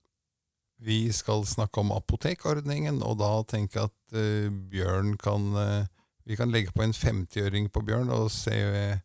Vi 0.77 1.07
skal 1.11 1.43
snakke 1.49 1.81
om 1.81 1.91
apotekordningen, 1.95 3.01
og 3.03 3.17
da 3.19 3.31
tenker 3.49 3.81
jeg 3.81 3.91
at 3.91 4.17
uh, 4.17 4.57
Bjørn 4.71 5.15
kan 5.19 5.49
uh, 5.57 5.87
vi 6.27 6.35
kan 6.35 6.51
legge 6.51 6.73
på 6.75 6.83
en 6.83 6.91
50-øring 6.91 7.69
på 7.71 7.81
bjørn 7.87 8.09
og 8.11 8.27
se 8.35 8.51
uh, 8.51 8.99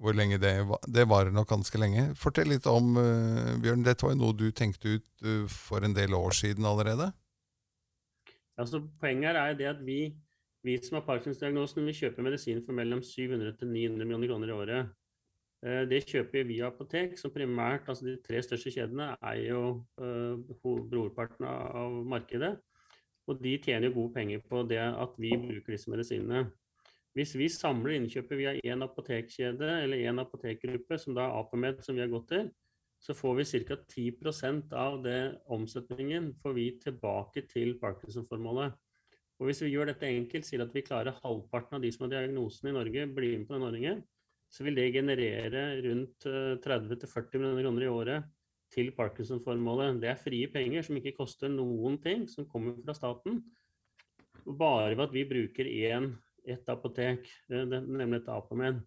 hvor 0.00 0.16
lenge 0.16 0.40
det 0.42 0.54
var. 0.66 0.80
Det 0.82 1.06
varer 1.06 1.30
nok 1.30 1.46
ganske 1.52 1.78
lenge. 1.78 2.08
Fortell 2.18 2.50
litt 2.50 2.66
om, 2.66 2.96
uh, 2.98 3.54
Bjørn, 3.62 3.84
dette 3.86 4.02
var 4.02 4.16
jo 4.16 4.18
noe 4.18 4.34
du 4.34 4.48
tenkte 4.50 4.96
ut 4.96 5.06
uh, 5.22 5.44
for 5.46 5.86
en 5.86 5.94
del 5.94 6.16
år 6.18 6.34
siden 6.34 6.66
allerede? 6.66 7.12
Altså, 8.58 8.82
poenget 9.00 9.38
er 9.38 9.54
det 9.54 9.68
at 9.70 9.84
vi, 9.86 10.00
vi 10.66 10.76
som 10.84 10.98
har 10.98 11.06
Parkinsons-diagnosen, 11.06 11.86
vi 11.86 11.96
kjøper 11.96 12.26
medisin 12.26 12.62
for 12.66 12.76
mellom 12.76 13.02
700 13.04 13.56
til 13.60 13.70
900 13.72 14.08
millioner 14.08 14.30
kroner 14.30 14.50
i 14.52 14.56
året. 14.56 14.94
Uh, 15.64 15.82
det 15.90 16.04
kjøper 16.08 16.40
vi 16.40 16.56
via 16.56 16.70
apotek, 16.70 17.18
som 17.20 17.32
primært, 17.34 17.88
altså 17.88 18.08
de 18.08 18.16
tre 18.24 18.42
største 18.44 18.72
kjedene, 18.74 19.12
er 19.20 19.42
jo 19.48 19.62
brorparten 20.90 21.48
av 21.48 22.00
markedet. 22.08 22.56
Og 23.28 23.38
de 23.42 23.58
tjener 23.62 23.88
jo 23.88 23.98
gode 24.00 24.14
penger 24.16 24.40
på 24.48 24.64
det 24.66 24.80
at 24.82 25.12
vi 25.20 25.30
bruker 25.38 25.76
disse 25.76 25.90
medisinene. 25.92 26.48
Hvis 27.14 27.34
vi 27.34 27.48
samler 27.50 27.96
innkjøpet 27.96 28.38
via 28.38 28.52
én 28.62 28.84
apotekkjede 28.86 29.68
eller 29.82 30.02
én 30.06 30.22
apotekgruppe, 30.22 30.98
som 30.98 31.16
da 31.16 31.26
er 31.26 31.38
Apomed, 31.40 31.80
som 31.82 31.96
vi 31.96 32.04
har 32.04 32.12
gått 32.12 32.28
til, 32.30 32.50
så 33.02 33.16
får 33.16 33.34
vi 33.38 33.64
ca. 33.66 33.76
10% 33.90 34.74
av 34.76 35.00
det 35.02 35.20
omsetningen 35.50 36.30
får 36.42 36.54
vi 36.54 36.66
tilbake 36.84 37.46
til 37.50 37.78
Parkinson-formålet. 37.80 38.76
Og 39.40 39.48
Hvis 39.48 39.62
vi 39.64 39.70
gjør 39.72 39.88
dette 39.88 40.04
enkelt, 40.04 40.44
sier 40.44 40.60
at 40.60 40.74
vi 40.76 40.84
klarer 40.84 41.16
halvparten 41.22 41.78
av 41.78 41.84
de 41.84 41.90
som 41.94 42.04
har 42.04 42.12
diagnosen 42.12 42.68
i 42.68 42.74
Norge, 42.76 43.06
blir 43.08 43.38
med 43.38 43.46
på 43.48 43.56
den 43.56 43.64
ordningen, 43.64 44.02
så 44.52 44.66
vil 44.66 44.76
det 44.76 44.90
generere 44.92 45.62
rundt 45.86 46.26
30-40 46.26 47.38
eh, 47.38 47.40
millioner 47.40 47.64
kroner 47.64 47.86
i 47.86 47.88
året 47.88 48.28
til 48.74 48.90
Parkinson-formålet. 48.94 50.00
Det 50.02 50.10
er 50.10 50.20
frie 50.20 50.50
penger 50.52 50.84
som 50.86 50.98
ikke 50.98 51.16
koster 51.16 51.48
noen 51.48 51.96
ting, 52.02 52.26
som 52.28 52.48
kommer 52.50 52.76
fra 52.84 52.94
staten. 52.98 53.40
Bare 54.44 54.92
ved 54.92 55.06
at 55.06 55.14
vi 55.14 55.24
bruker 55.28 55.68
én, 55.70 56.12
ett 56.44 56.68
apotek, 56.68 57.24
eh, 57.48 57.64
nemlig 57.64 58.20
et 58.20 58.28
Apomed. 58.28 58.82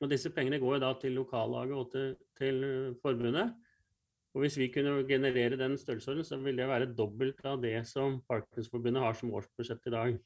Og 0.00 0.08
disse 0.08 0.32
pengene 0.32 0.60
går 0.60 0.80
da 0.80 0.92
til 1.00 1.16
lokallaget 1.16 1.76
og 1.76 1.90
til, 1.92 2.14
til 2.36 2.64
eh, 2.64 2.94
forbundet. 3.00 3.56
Og 4.30 4.44
hvis 4.44 4.58
vi 4.60 4.68
kunne 4.70 5.02
generere 5.08 5.58
den 5.58 5.76
størrelsesorden, 5.78 6.26
så 6.26 6.38
ville 6.38 6.62
det 6.62 6.70
være 6.70 6.92
dobbelt 6.94 7.40
av 7.46 7.62
det 7.62 7.80
som 7.90 8.20
Parkinsonforbundet 8.30 9.02
har 9.02 9.16
som 9.18 9.32
årsbudsjett 9.34 9.88
i 9.90 9.94
dag. 9.94 10.18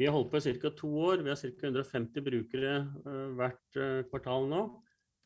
Vi 0.00 0.06
har 0.08 0.14
holdt 0.14 0.30
på 0.32 0.40
i 0.40 0.54
ca. 0.56 0.70
to 0.72 0.88
år. 1.10 1.24
Vi 1.24 1.28
har 1.28 1.36
ca. 1.36 1.50
150 1.66 2.24
brukere 2.24 2.76
uh, 3.04 3.34
hvert 3.36 3.76
uh, 3.76 4.00
kvartal 4.08 4.48
nå. 4.48 4.62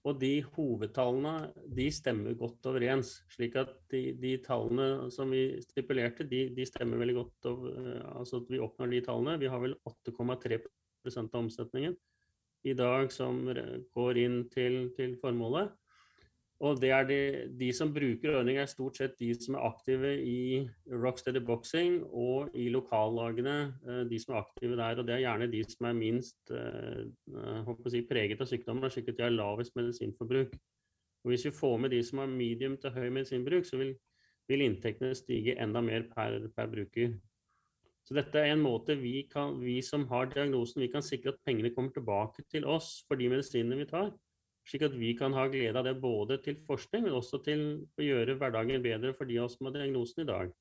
Og 0.04 0.18
de 0.20 0.32
hovedtallene 0.56 1.52
de 1.76 1.86
stemmer 1.94 2.34
godt 2.36 2.66
overens. 2.68 3.14
slik 3.30 3.54
at 3.56 3.70
de, 3.92 4.02
de 4.20 4.34
tallene 4.44 5.12
som 5.14 5.30
vi 5.32 5.62
stipulerte, 5.62 6.26
de, 6.28 6.48
de 6.52 6.66
stemmer 6.66 7.00
veldig 7.00 7.14
godt. 7.20 7.48
Over, 7.52 8.02
altså 8.18 8.42
at 8.42 8.50
vi 8.50 8.60
oppnår 8.60 8.90
de 8.90 9.00
tallene. 9.06 9.38
Vi 9.40 9.48
har 9.48 9.62
vel 9.62 9.78
8,3 9.88 10.58
av 11.14 11.38
omsetningen 11.38 11.96
i 12.64 12.74
dag 12.76 13.10
som 13.12 13.40
går 13.94 14.20
inn 14.20 14.36
til, 14.52 14.90
til 14.96 15.16
formålet. 15.20 15.72
Og 16.62 16.78
det 16.80 16.90
er 16.94 17.06
de, 17.08 17.18
de 17.58 17.68
som 17.74 17.90
bruker 17.92 18.36
ordninga, 18.38 18.62
er 18.62 18.70
stort 18.70 19.00
sett 19.00 19.16
de 19.18 19.32
som 19.34 19.56
er 19.56 19.64
aktive 19.66 20.12
i 20.22 20.62
Rocksteady 20.86 21.42
Boxing 21.44 21.98
og 22.06 22.54
i 22.54 22.68
lokallagene. 22.72 23.56
Eh, 23.82 24.04
de 24.10 24.20
som 24.22 24.34
er 24.34 24.44
aktive 24.44 24.78
der. 24.78 25.00
Og 25.00 25.08
det 25.08 25.16
er 25.16 25.24
gjerne 25.24 25.50
de 25.50 25.64
som 25.66 25.88
er 25.90 25.98
minst 25.98 26.54
uh, 26.54 27.74
si, 27.90 28.04
preget 28.06 28.40
av 28.40 28.48
sykdommer, 28.48 28.92
slik 28.92 29.10
at 29.10 29.18
de 29.18 29.26
har 29.26 29.34
lavest 29.34 29.74
medisinforbruk. 29.76 30.54
Og 31.24 31.32
hvis 31.32 31.46
vi 31.48 31.56
får 31.58 31.78
med 31.82 31.90
de 31.90 32.02
som 32.06 32.22
har 32.22 32.30
medium 32.30 32.76
til 32.78 32.94
høy 32.94 33.08
medisinbruk, 33.08 33.66
så 33.66 33.80
vil, 33.80 33.94
vil 34.48 34.64
inntektene 34.64 35.16
stige 35.18 35.56
enda 35.60 35.82
mer 35.82 36.06
per, 36.12 36.38
per 36.54 36.70
bruker. 36.70 37.16
Så 38.04 38.14
dette 38.14 38.36
er 38.36 38.52
en 38.52 38.62
måte 38.62 38.94
vi, 39.00 39.22
kan, 39.30 39.56
vi 39.64 39.78
som 39.82 40.04
har 40.10 40.28
diagnosen, 40.30 40.84
vi 40.84 40.90
kan 40.92 41.02
sikre 41.02 41.32
at 41.32 41.40
pengene 41.44 41.72
kommer 41.72 41.94
tilbake 41.94 42.44
til 42.52 42.66
oss 42.68 42.98
for 43.08 43.16
de 43.16 43.30
medisinene 43.32 43.80
vi 43.80 43.88
tar. 43.88 44.12
Slik 44.64 44.86
at 44.86 44.94
vi 44.96 45.12
kan 45.16 45.34
ha 45.36 45.44
glede 45.52 45.76
av 45.76 45.84
det 45.84 45.98
både 46.00 46.38
til 46.44 46.56
forskning, 46.64 47.04
men 47.04 47.16
også 47.18 47.42
til 47.44 47.64
å 48.00 48.04
gjøre 48.04 48.38
hverdagen 48.40 48.84
bedre 48.84 49.12
for 49.16 49.28
de 49.28 49.36
av 49.40 49.48
oss 49.48 49.58
som 49.58 49.68
har 49.68 49.76
diagnosen 49.76 50.24
i 50.24 50.28
dag. 50.30 50.54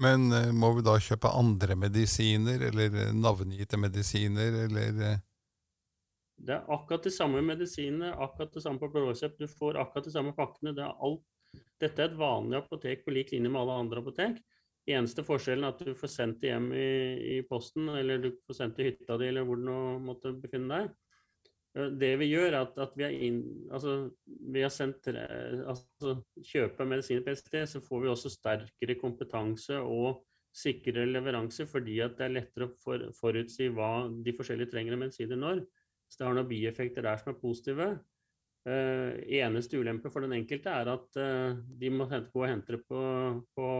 Men 0.00 0.30
uh, 0.32 0.52
må 0.56 0.72
vi 0.76 0.84
da 0.86 0.94
kjøpe 1.02 1.32
andre 1.36 1.76
medisiner, 1.76 2.62
eller 2.70 2.94
eh, 3.02 3.12
navngitte 3.16 3.80
medisiner, 3.80 4.62
eller 4.64 5.02
uh... 5.02 5.18
Det 6.42 6.54
er 6.56 6.70
akkurat 6.74 7.04
de 7.06 7.12
samme 7.14 7.42
medisinene, 7.44 8.14
akkurat 8.24 8.54
det 8.54 8.62
samme 8.64 8.80
på 8.82 8.88
blåresept. 8.90 9.38
Du 9.38 9.46
får 9.50 9.78
akkurat 9.78 10.08
de 10.08 10.14
samme 10.14 10.32
pakkene. 10.34 10.72
Det 10.74 10.82
er 10.82 11.04
alt. 11.06 11.22
Dette 11.78 12.02
er 12.02 12.08
et 12.08 12.18
vanlig 12.18 12.56
apotek 12.58 13.04
på 13.04 13.12
lik 13.14 13.30
linje 13.34 13.50
med 13.52 13.60
alle 13.60 13.76
andre 13.84 14.02
apotek. 14.02 14.40
Eneste 14.90 15.22
forskjellen 15.22 15.68
er 15.68 15.74
at 15.76 15.84
du 15.86 15.92
får 15.94 16.10
sendt 16.10 16.40
det 16.42 16.50
hjem 16.50 16.72
i, 16.74 16.88
i, 17.36 17.36
posten, 17.46 17.86
eller 17.94 18.18
du 18.18 18.32
får 18.48 18.58
sendt 18.58 18.78
det 18.78 18.82
i 18.82 18.88
hytta 18.90 19.18
di, 19.20 19.28
eller 19.30 19.46
hvor 19.46 19.60
du 19.60 19.68
nå 19.68 19.78
måtte 20.02 20.32
befinne 20.34 20.80
deg. 20.80 20.96
Eh, 21.78 21.92
det 22.00 22.12
vi 22.20 22.28
gjør, 22.32 22.50
er 22.50 22.58
at, 22.66 22.76
at 22.84 22.96
vi, 22.98 23.06
har 23.06 23.16
inn, 23.28 23.40
altså, 23.72 23.96
vi 24.26 24.64
har 24.64 24.72
sendt 24.72 25.08
altså, 25.12 26.18
Kjøper 26.52 26.88
medisiner 26.88 27.38
sted, 27.38 27.66
så 27.68 27.82
får 27.84 28.04
vi 28.04 28.12
også 28.12 28.32
sterkere 28.32 28.98
kompetanse 29.00 29.80
og 29.80 30.22
sikrere 30.52 31.08
leveranse, 31.08 31.64
fordi 31.68 31.96
at 32.04 32.18
det 32.18 32.26
er 32.26 32.34
lettere 32.36 32.68
å 32.68 32.74
for, 32.82 33.06
forutsi 33.16 33.70
hva 33.72 34.04
de 34.12 34.34
forskjellige 34.36 34.74
trenger 34.74 34.98
av 34.98 35.06
medisiner 35.06 35.40
når. 35.40 35.62
Så 36.12 36.20
det 36.20 36.26
har 36.26 36.36
noen 36.36 36.50
bieffekter 36.50 37.06
der 37.06 37.20
som 37.20 37.32
er 37.32 37.40
positive. 37.40 37.92
Uh, 38.62 39.16
eneste 39.32 39.80
ulempe 39.80 40.06
for 40.12 40.22
den 40.22 40.36
enkelte 40.36 40.70
er 40.70 40.86
at 40.92 41.16
uh, 41.18 41.56
de 41.80 41.88
må 41.90 42.04
hente, 42.06 42.30
gå 42.30 42.44
og 42.44 42.46
hente 42.46 42.76
det 42.76 42.82
på, 42.86 43.00
på 43.56 43.70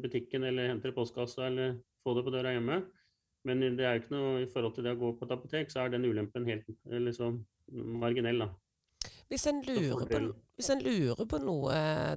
butikken 0.00 0.46
eller 0.48 0.70
hente 0.70 0.86
det 0.86 0.94
i 0.94 0.96
postkassa 0.96 1.44
eller 1.50 1.74
få 2.06 2.14
det 2.16 2.22
på 2.24 2.32
døra 2.32 2.54
hjemme. 2.54 2.78
Men 3.48 3.64
det 3.78 3.84
er 3.84 3.96
jo 3.96 4.04
ikke 4.04 4.14
noe 4.14 4.32
i 4.44 4.48
forhold 4.52 4.76
til 4.76 4.86
det 4.86 4.94
å 4.96 5.00
gå 5.00 5.12
på 5.18 5.26
et 5.26 5.36
apotek, 5.36 5.72
så 5.72 5.82
er 5.82 5.94
den 5.94 6.06
ulempen 6.08 6.48
helt 6.48 6.68
liksom, 6.88 7.42
marginell. 8.02 8.44
da. 8.44 8.50
Hvis 9.28 9.44
en, 9.50 9.58
på, 9.60 10.20
hvis 10.56 10.70
en, 10.72 10.80
lurer 10.80 11.26
på, 11.28 11.38
noe, 11.44 11.74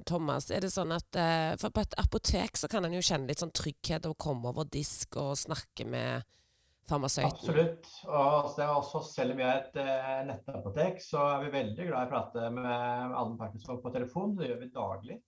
Thomas, 0.08 0.46
er 0.50 0.64
det 0.64 0.70
sånn 0.72 0.94
at 0.96 1.18
For 1.60 1.68
på 1.68 1.82
et 1.84 1.96
apotek 2.00 2.56
så 2.56 2.70
kan 2.72 2.88
en 2.88 2.94
jo 2.96 3.02
kjenne 3.04 3.28
litt 3.28 3.42
sånn 3.42 3.52
trygghet 3.52 4.08
av 4.08 4.14
å 4.14 4.18
komme 4.18 4.48
over 4.48 4.64
disk 4.64 5.18
og 5.20 5.34
snakke 5.36 5.84
med 5.92 6.24
farmasøyten? 6.88 7.30
Absolutt. 7.30 7.90
Og 8.08 8.54
det 8.56 8.64
er 8.64 8.72
også, 8.74 9.02
selv 9.06 9.34
om 9.34 9.40
vi 9.40 9.46
er 9.46 9.60
et 9.60 9.76
eh, 9.82 10.22
nettapotek, 10.28 11.02
så 11.04 11.26
er 11.34 11.44
vi 11.44 11.52
veldig 11.56 11.88
glad 11.88 12.00
i 12.06 12.08
å 12.08 12.12
prate 12.12 12.48
med 12.56 13.18
alle 13.20 13.50
er 13.52 13.84
på 13.84 13.94
telefon. 13.94 14.34
Det 14.38 14.50
gjør 14.50 14.60
vi 14.62 14.72
daglig. 14.74 15.18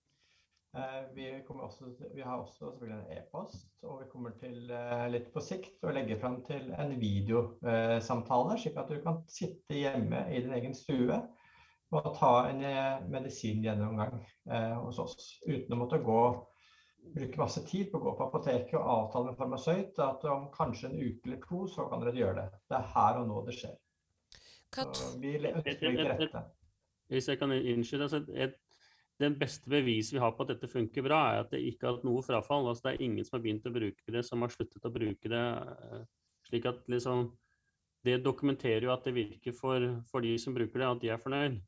Eh, 0.74 1.00
vi, 1.14 1.28
også, 1.48 1.92
vi, 2.14 2.22
har 2.22 2.40
også 2.40 2.70
selvfølgelig 2.70 2.98
en 2.98 3.18
e-post, 3.18 3.68
og 3.86 3.93
kommer 4.34 4.40
til 4.40 4.70
eh, 4.70 5.06
litt 5.12 5.32
på 5.32 5.42
sikt 5.42 5.84
å 5.84 5.92
legge 5.94 6.18
fram 6.18 6.42
til 6.46 6.72
en 6.78 6.94
videosamtale, 6.98 8.58
slik 8.58 8.76
at 8.76 8.90
du 8.90 9.00
kan 9.02 9.22
sitte 9.28 9.74
hjemme 9.74 10.26
i 10.30 10.40
din 10.42 10.52
egen 10.52 10.74
stue 10.74 11.20
og 11.94 12.08
ta 12.18 12.48
en 12.48 12.62
eh, 12.64 13.04
medisingjennomgang 13.10 14.18
eh, 14.50 14.74
hos 14.80 14.98
oss 14.98 15.38
uten 15.46 15.74
å 15.74 15.78
måtte 15.78 16.02
gå 16.02 16.22
bruke 17.14 17.38
masse 17.38 17.60
tid 17.68 17.90
på 17.92 18.00
å 18.00 18.02
gå 18.02 18.16
på 18.16 18.26
apoteket 18.26 18.74
og 18.78 18.88
avtale 18.88 19.30
med 19.30 19.38
farmasøyt 19.38 19.98
at 20.00 20.24
om 20.32 20.48
kanskje 20.54 20.88
en 20.88 20.98
uke 20.98 21.28
eller 21.28 21.40
to, 21.44 21.66
så 21.68 21.86
kan 21.90 22.00
dere 22.00 22.16
gjøre 22.16 22.36
det. 22.38 22.60
Det 22.70 22.78
er 22.78 22.92
her 22.94 23.20
og 23.20 23.28
nå 23.28 23.42
det 23.44 23.56
skjer. 23.58 23.74
Så 24.74 25.10
vi 25.20 25.36
ønsker 25.36 25.84
å 25.84 25.90
legge 25.92 26.06
rette. 26.14 26.44
Hvis 27.12 27.28
jeg 27.28 27.38
kan 27.38 27.52
innskyte, 27.52 28.06
altså 28.08 28.22
et, 28.32 28.56
Den 29.22 29.36
beste 29.38 29.70
beviset 29.70 30.16
vi 30.16 30.22
har 30.22 30.32
på 30.34 30.42
at 30.42 30.50
dette 30.54 30.70
funker 30.70 31.04
bra, 31.06 31.20
er 31.30 31.44
at 31.44 31.52
det 31.54 31.62
ikke 31.62 31.86
har 31.86 31.96
hatt 31.96 32.06
noe 32.06 32.22
frafall. 32.26 32.66
altså 32.68 32.88
Det 32.88 32.94
er 32.94 33.04
ingen 33.06 33.26
som 33.26 33.38
har 33.38 33.44
begynt 33.44 33.68
å 33.70 33.74
bruke 33.74 34.14
det, 34.16 34.24
som 34.26 34.42
har 34.42 34.50
sluttet 34.50 34.88
å 34.88 34.94
bruke 34.94 35.30
det. 35.30 35.44
Eh, 35.94 36.06
slik 36.48 36.66
at 36.70 36.82
liksom 36.90 37.32
Det 38.04 38.18
dokumenterer 38.20 38.84
jo 38.84 38.90
at 38.92 39.06
det 39.06 39.14
virker 39.16 39.54
for, 39.56 39.80
for 40.10 40.20
de 40.20 40.34
som 40.38 40.52
bruker 40.52 40.78
det, 40.78 40.88
at 40.88 41.00
de 41.00 41.08
er 41.08 41.22
fornøyd. 41.22 41.62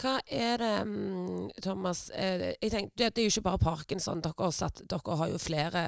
Hva 0.00 0.20
er 0.30 0.58
det, 0.58 0.76
mm, 0.86 1.50
Thomas 1.62 2.08
eh, 2.10 2.54
jeg 2.62 2.70
tenker, 2.70 2.92
Det 2.96 3.18
er 3.18 3.26
jo 3.26 3.32
ikke 3.32 3.48
bare 3.48 3.58
parkinson. 3.58 4.22
Dere, 4.24 4.50
satt, 4.52 4.82
dere 4.88 5.16
har 5.18 5.30
jo 5.32 5.40
flere 5.42 5.82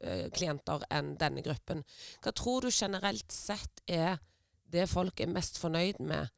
eh, 0.00 0.26
klienter 0.34 0.84
enn 0.90 1.14
denne 1.18 1.42
gruppen. 1.42 1.82
Hva 2.22 2.32
tror 2.32 2.66
du 2.66 2.70
generelt 2.70 3.32
sett 3.32 3.82
er 3.86 4.18
det 4.68 4.88
folk 4.88 5.20
er 5.20 5.32
mest 5.32 5.58
fornøyd 5.58 6.00
med 6.04 6.28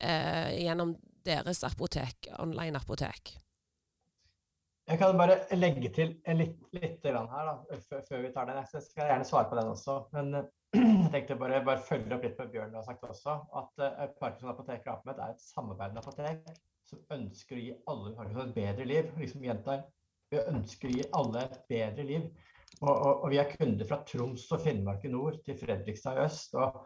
eh, 0.00 0.64
gjennom 0.64 0.96
deres 1.26 1.64
apotek, 1.66 2.28
online-apotek? 2.38 3.34
Jeg 4.84 5.00
kan 5.00 5.16
bare 5.16 5.38
legge 5.56 5.88
til 5.96 6.10
litt, 6.36 6.58
litt 6.76 7.06
her 7.08 7.14
da, 7.16 7.54
før 7.80 8.20
vi 8.20 8.32
tar 8.34 8.50
den. 8.50 8.58
Jeg 8.60 8.84
skal 8.84 9.08
gjerne 9.08 9.24
svare 9.24 9.48
på 9.48 9.56
den 9.56 9.70
også. 9.72 9.94
Men 10.12 10.34
jeg 10.76 11.10
tenkte 11.14 11.38
bare, 11.40 11.62
bare 11.64 11.84
følge 11.86 12.12
opp 12.16 12.26
litt 12.26 12.36
på 12.36 12.50
Bjørn 12.52 12.76
har 12.76 12.84
sagt 12.84 13.06
også. 13.08 13.38
At 13.56 13.80
uh, 13.80 14.04
Parkinson 14.20 14.52
apotek 14.52 14.84
Apemet 14.92 15.22
er 15.24 15.32
et 15.32 15.40
samarbeidende 15.40 16.04
apotek 16.04 16.44
som 16.84 17.00
ønsker 17.16 17.56
å 17.56 17.62
gi 17.64 17.76
alle 17.90 18.12
Parkinson 18.18 18.50
et 18.50 18.58
bedre 18.58 18.88
liv. 18.90 19.08
Liksom 19.22 19.46
gjentar, 19.48 19.86
vi 20.28 20.42
ønsker 20.52 20.90
å 20.90 20.98
gi 20.98 21.08
alle 21.16 21.46
et 21.46 21.56
bedre 21.72 22.06
liv. 22.10 22.28
Og, 22.82 22.90
og, 22.90 23.12
og, 23.14 23.26
vi 23.32 23.40
er 23.40 23.52
kunder 23.54 23.88
fra 23.88 24.02
Troms 24.04 24.44
og 24.52 24.64
Finnmark 24.66 25.04
i 25.06 25.12
nord 25.14 25.38
til 25.46 25.56
Fredrikstad 25.62 26.20
i 26.20 26.26
øst. 26.26 26.58
Og 26.60 26.76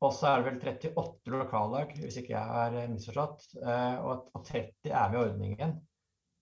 også 0.00 0.26
er 0.30 0.40
det 0.40 0.46
vel 0.48 0.60
38 0.64 1.36
lokallag, 1.36 1.92
hvis 2.00 2.18
ikke 2.20 2.32
jeg 2.32 2.54
har 2.54 2.76
misforstått. 2.92 3.46
Uh, 3.60 3.96
og, 4.06 4.30
og 4.34 4.44
30 4.46 4.90
er 4.90 5.12
med 5.12 5.18
i 5.18 5.22
ordningen. 5.26 5.76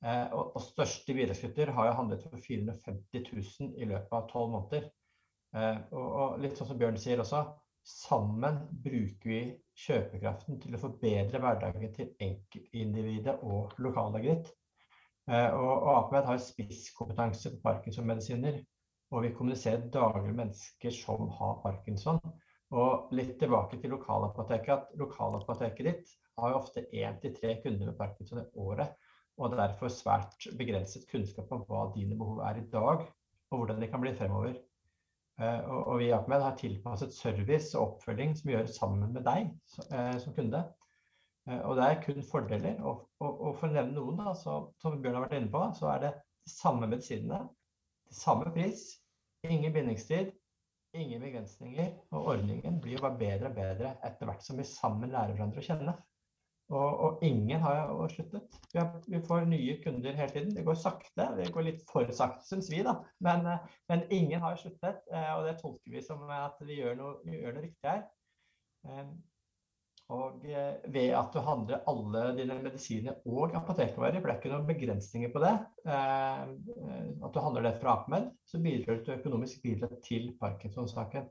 Uh, 0.04 0.26
og, 0.36 0.44
og 0.54 0.62
største 0.62 1.16
bidragsyter 1.16 1.72
har 1.74 1.88
jo 1.88 1.96
handlet 1.98 2.22
for 2.28 2.38
450 2.44 3.32
000 3.32 3.74
i 3.82 3.88
løpet 3.90 4.14
av 4.14 4.28
tolv 4.30 4.54
måneder. 4.54 4.86
Eh, 5.56 5.78
og, 5.96 6.06
og, 6.06 6.36
litt 6.42 6.58
sånn 6.58 6.68
som 6.70 6.78
Bjørn 6.80 6.98
sier 7.00 7.22
også, 7.22 7.42
sammen 7.88 8.60
bruker 8.84 9.30
vi 9.30 9.40
kjøpekraften 9.86 10.58
til 10.60 10.76
å 10.76 10.80
forbedre 10.82 11.40
hverdagen 11.40 11.94
til 11.96 12.10
enkeltindividet 12.24 13.38
og 13.48 13.76
lokallaget 13.80 14.28
ditt. 14.28 14.50
Eh, 15.30 15.48
og, 15.56 15.88
Apemed 15.94 16.28
har 16.28 16.42
spisskompetanse 16.42 17.54
på 17.54 17.62
parkinsonmedisiner. 17.64 18.60
Og 19.08 19.24
vi 19.24 19.32
kommuniserer 19.32 19.86
daglig 19.88 20.34
med 20.34 20.42
mennesker 20.42 20.92
som 20.92 21.30
har 21.38 21.62
parkinson. 21.62 22.18
Og 22.76 23.12
litt 23.16 23.38
tilbake 23.40 23.78
til 23.80 23.94
lokalapoteket. 23.94 24.72
at 24.74 24.98
Lokalapoteket 25.00 25.86
ditt 25.86 26.16
har 26.38 26.52
jo 26.52 26.60
ofte 26.60 26.84
én 26.92 27.16
til 27.22 27.34
tre 27.36 27.56
kunder 27.62 27.88
med 27.88 27.96
parkinson 27.98 28.42
i 28.42 28.48
året. 28.60 28.92
Og 29.38 29.54
derfor 29.54 29.88
svært 29.92 30.48
begrenset 30.58 31.06
kunnskap 31.10 31.52
om 31.54 31.62
hva 31.68 31.86
dine 31.94 32.18
behov 32.18 32.42
er 32.44 32.58
i 32.58 32.66
dag, 32.72 33.06
og 33.50 33.60
hvordan 33.60 33.80
de 33.80 33.88
kan 33.88 34.02
bli 34.02 34.14
fremover. 34.18 34.56
Eh, 35.38 35.60
og, 35.70 35.98
vi 36.00 36.08
i 36.08 36.14
Akmed 36.14 36.42
har 36.42 36.56
tilpasset 36.58 37.14
service 37.14 37.78
og 37.78 37.84
oppfølging 37.84 38.34
som 38.36 38.48
vi 38.48 38.56
gjør 38.56 38.70
sammen 38.74 39.12
med 39.14 39.22
deg 39.26 39.52
eh, 39.92 40.16
som 40.18 40.34
kunde. 40.34 40.64
Eh, 41.46 41.60
og 41.60 41.78
det 41.78 41.84
er 41.86 42.02
kun 42.02 42.26
fordeler. 42.26 42.80
Og, 42.82 43.04
og, 43.22 43.44
og 43.46 43.60
for 43.60 43.70
å 43.70 43.76
nevne 43.76 43.94
noen, 43.94 44.18
da, 44.18 44.34
så, 44.34 44.58
som 44.82 44.98
Bjørn 44.98 45.20
har 45.20 45.28
vært 45.28 45.38
inne 45.38 45.52
på, 45.54 45.62
så 45.78 45.92
er 45.94 46.02
det 46.04 46.12
de 46.18 46.52
samme 46.52 46.90
medisinene, 46.90 47.44
de 48.10 48.18
samme 48.18 48.50
pris, 48.54 48.88
ingen 49.46 49.72
bindingstid, 49.72 50.34
ingen 50.96 51.22
begrensninger. 51.22 51.90
Og 52.12 52.30
ordningen 52.34 52.78
blir 52.82 52.96
jo 52.98 53.04
bare 53.06 53.20
bedre 53.20 53.50
og 53.50 53.58
bedre 53.58 53.96
etter 54.06 54.28
hvert 54.28 54.44
som 54.44 54.60
vi 54.60 54.66
sammen 54.68 55.12
lærer 55.14 55.34
hverandre 55.34 55.62
å 55.62 55.66
kjenne. 55.68 55.96
Og, 56.68 57.00
og, 57.00 57.22
ingen 57.24 57.62
har 57.64 57.78
jo 57.88 58.06
sluttet. 58.12 58.56
Vi, 58.74 58.76
har, 58.76 58.90
vi, 59.06 59.20
får 59.24 59.46
nye 59.48 59.78
kunder 59.80 60.16
hele 60.18 60.32
tiden. 60.34 60.50
Det 60.56 60.64
går 60.66 60.76
sakte. 60.76 61.30
Det 61.38 61.48
går 61.54 61.64
litt 61.64 61.80
for 61.88 62.10
sakte, 62.12 62.44
syns 62.44 62.68
vi, 62.72 62.82
da. 62.84 62.98
Men, 63.24 63.46
eh, 63.48 63.78
men, 63.88 64.04
ingen 64.12 64.44
har 64.44 64.58
sluttet. 64.60 65.00
Eh, 65.08 65.30
og 65.38 65.46
det 65.48 65.56
tolker 65.62 65.94
vi 65.96 66.04
som 66.04 66.28
at 66.34 66.60
vi 66.68 66.76
gjør 66.82 66.98
noe, 67.00 67.14
vi 67.24 67.40
gjør 67.40 67.56
noe 67.56 67.64
riktig 67.64 67.88
her. 67.88 68.04
Og 70.08 70.44
eh, 70.48 70.78
ved 70.88 71.10
at 71.12 71.34
du 71.34 71.42
handler 71.44 71.82
alle 71.90 72.22
dine 72.38 72.54
medisiner 72.64 73.18
og 73.28 73.52
apotekvarer, 73.58 74.16
for 74.22 74.30
det 74.30 74.32
er 74.32 74.38
ikke 74.38 74.52
noen 74.54 74.68
begrensninger 74.70 75.32
på 75.34 75.42
det, 75.42 75.50
eh, 75.84 76.44
at 77.26 77.34
du 77.34 77.40
handler 77.44 77.66
det 77.66 77.74
fra 77.82 77.98
APMED, 77.98 78.30
så 78.48 78.60
bidrar 78.64 79.02
du 79.04 79.12
økonomisk 79.18 79.60
bidrag 79.66 79.98
til 80.06 80.30
Parkinson-saken. 80.40 81.28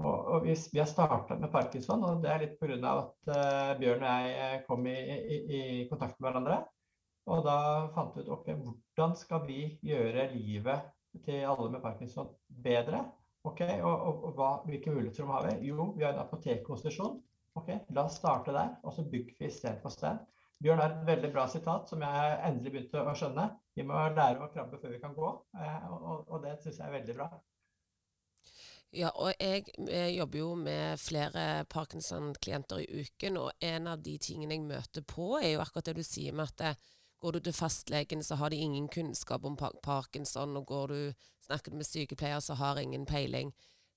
Og, 0.00 0.28
og 0.34 0.44
vi, 0.46 0.54
vi, 0.72 0.80
har 0.80 0.88
starta 0.88 1.36
med 1.38 1.52
parkinson, 1.52 2.04
og 2.08 2.22
det 2.24 2.30
er 2.32 2.44
litt 2.44 2.54
pga. 2.60 2.76
at 2.90 3.28
uh, 3.28 3.72
Bjørn 3.80 4.04
og 4.08 4.28
jeg 4.30 4.62
kom 4.66 4.86
i, 4.88 4.94
i, 4.96 5.38
i, 5.38 5.62
kontakt 5.90 6.16
med 6.18 6.30
hverandre. 6.30 6.62
Og 7.30 7.42
da 7.46 7.56
fant 7.94 8.16
vi 8.16 8.24
ut 8.24 8.30
ok, 8.34 8.48
hvordan 8.64 9.12
skal 9.18 9.44
vi 9.46 9.58
gjøre 9.84 10.30
livet 10.32 10.88
til 11.26 11.44
alle 11.46 11.68
med 11.70 11.84
parkinson 11.84 12.32
bedre? 12.48 13.04
Ok, 13.46 13.60
Og, 13.82 13.92
og, 13.92 14.24
og 14.24 14.38
hva, 14.38 14.50
hvilke 14.66 14.94
muligheter 14.94 15.28
har 15.28 15.46
vi? 15.48 15.68
Jo, 15.68 15.92
vi 15.96 16.06
har 16.06 16.16
en 16.16 16.24
apotekkonstitusjon. 16.24 17.20
Ok, 17.58 17.68
La 17.92 18.06
oss 18.06 18.16
starte 18.16 18.52
der, 18.54 18.76
og 18.82 18.94
så 18.96 19.04
bygger 19.04 19.36
vi 19.38 19.50
sted 19.52 19.80
på 19.82 19.90
sted. 19.92 20.20
Bjørn 20.62 20.78
har 20.78 20.92
et 20.94 21.06
veldig 21.06 21.30
bra 21.34 21.46
sitat 21.50 21.90
som 21.90 22.02
jeg 22.04 22.36
endelig 22.46 22.72
begynte 22.72 23.02
å 23.02 23.14
skjønne. 23.18 23.48
Vi 23.74 23.84
må 23.86 23.98
lære 24.14 24.44
å 24.44 24.50
krabbe 24.52 24.78
før 24.80 24.94
vi 24.94 25.00
kan 25.02 25.16
gå, 25.16 25.32
eh, 25.58 25.88
og, 25.90 26.36
det 26.44 26.54
syns 26.62 26.78
jeg 26.78 26.86
er 26.86 26.94
veldig 27.00 27.16
bra. 27.18 27.28
Ja, 28.92 29.08
og 29.16 29.32
jeg, 29.40 29.72
jeg 29.88 30.16
jobber 30.18 30.38
jo 30.38 30.48
med 30.60 31.00
flere 31.00 31.64
Parkinson-klienter 31.72 32.82
i 32.84 33.02
uken, 33.02 33.38
og 33.40 33.64
en 33.64 33.88
av 33.88 34.02
de 34.04 34.18
tingene 34.20 34.54
jeg 34.58 34.66
møter 34.68 35.04
på, 35.08 35.34
er 35.40 35.54
jo 35.54 35.62
akkurat 35.64 35.90
det 35.90 35.96
du 35.98 36.04
sier 36.06 36.36
med 36.36 36.52
at 36.52 36.66
eh, 36.70 36.90
går 37.22 37.36
du 37.36 37.40
til 37.46 37.56
fastlegen, 37.56 38.22
så 38.24 38.36
har 38.38 38.52
de 38.52 38.60
ingen 38.60 38.88
kunnskap 38.92 39.44
om 39.48 39.56
Parkinson, 39.56 40.56
og 40.56 40.66
går 40.66 40.92
du 40.92 41.28
snakker 41.46 41.74
med 41.74 41.88
sykepleier, 41.88 42.40
så 42.40 42.54
har 42.60 42.80
ingen 42.80 43.06
peiling. 43.06 43.52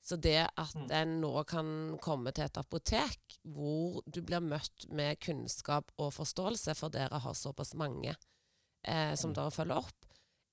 Så 0.05 0.19
det 0.21 0.37
at 0.45 0.75
mm. 0.77 0.89
en 0.93 1.13
nå 1.23 1.31
kan 1.49 1.69
komme 2.01 2.29
til 2.35 2.45
et 2.45 2.59
apotek 2.61 3.39
hvor 3.41 4.03
du 4.05 4.21
blir 4.21 4.43
møtt 4.43 4.85
med 4.93 5.17
kunnskap 5.25 5.89
og 5.97 6.13
forståelse, 6.13 6.75
for 6.77 6.93
dere 6.93 7.23
har 7.23 7.37
såpass 7.37 7.73
mange 7.77 8.13
eh, 8.13 9.15
som 9.17 9.31
mm. 9.31 9.37
dere 9.39 9.55
følger 9.55 9.81
opp, 9.81 10.05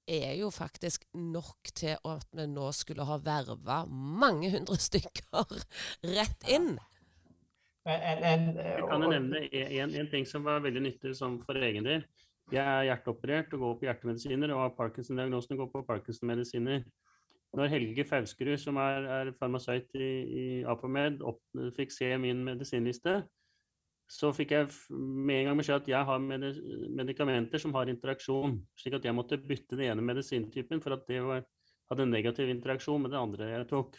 er 0.09 0.33
jo 0.41 0.49
faktisk 0.51 1.05
nok 1.15 1.69
til 1.77 2.01
at 2.09 2.25
vi 2.33 2.47
nå 2.49 2.71
skulle 2.75 3.05
ha 3.07 3.21
verva 3.23 3.83
mange 3.87 4.51
hundre 4.55 4.79
stykker 4.81 5.53
rett 6.17 6.49
inn. 6.49 6.73
Jeg 7.85 8.83
kan 8.89 9.05
jo 9.05 9.11
nevne 9.11 9.45
en, 9.51 9.95
en, 10.01 10.11
ting 10.11 10.27
som 10.29 10.45
var 10.47 10.63
veldig 10.63 10.85
nyttig 10.85 11.17
for 11.19 11.59
egen 11.59 11.87
del. 11.87 12.05
Jeg 12.53 12.63
er 12.63 12.89
hjerteoperert 12.89 13.53
og 13.57 13.65
går 13.65 13.79
på 13.79 13.87
hjertemedisiner, 13.89 14.53
og 14.55 14.65
har 14.65 14.77
Parkinson-diagnosen 14.77 15.57
og 15.57 15.65
går 15.65 15.71
på 15.73 15.87
Parkinson-medisiner. 15.89 16.85
Når 17.53 17.69
Helge 17.69 18.05
Fauskerud, 18.09 18.57
som 18.61 18.79
er, 18.81 19.07
er 19.13 19.31
farmasøyt 19.37 19.93
i, 20.01 20.11
i 20.25 20.45
Apomed, 20.69 21.21
opp, 21.29 21.43
fikk 21.77 21.93
se 21.93 22.09
min 22.21 22.41
medisinliste, 22.47 23.19
så 24.13 24.31
fikk 24.37 24.55
jeg 24.55 24.69
med 24.93 25.39
en 25.39 25.51
gang 25.51 25.61
beskjed 25.61 25.83
at 25.83 25.91
jeg 25.93 26.09
har 26.09 26.23
medikamenter 26.23 27.61
som 27.61 27.75
har 27.77 27.89
interaksjon, 27.93 28.59
slik 28.81 28.97
at 28.99 29.07
jeg 29.09 29.17
måtte 29.17 29.41
bytte 29.41 29.77
den 29.77 29.93
ene 29.93 30.05
medisintypen 30.05 30.83
for 30.85 30.97
at 30.97 31.07
det 31.09 31.21
var, 31.25 31.45
hadde 31.93 32.07
en 32.07 32.13
negativ 32.13 32.51
interaksjon 32.53 33.05
med 33.05 33.15
det 33.15 33.21
andre 33.21 33.53
jeg 33.53 33.69
tok. 33.73 33.97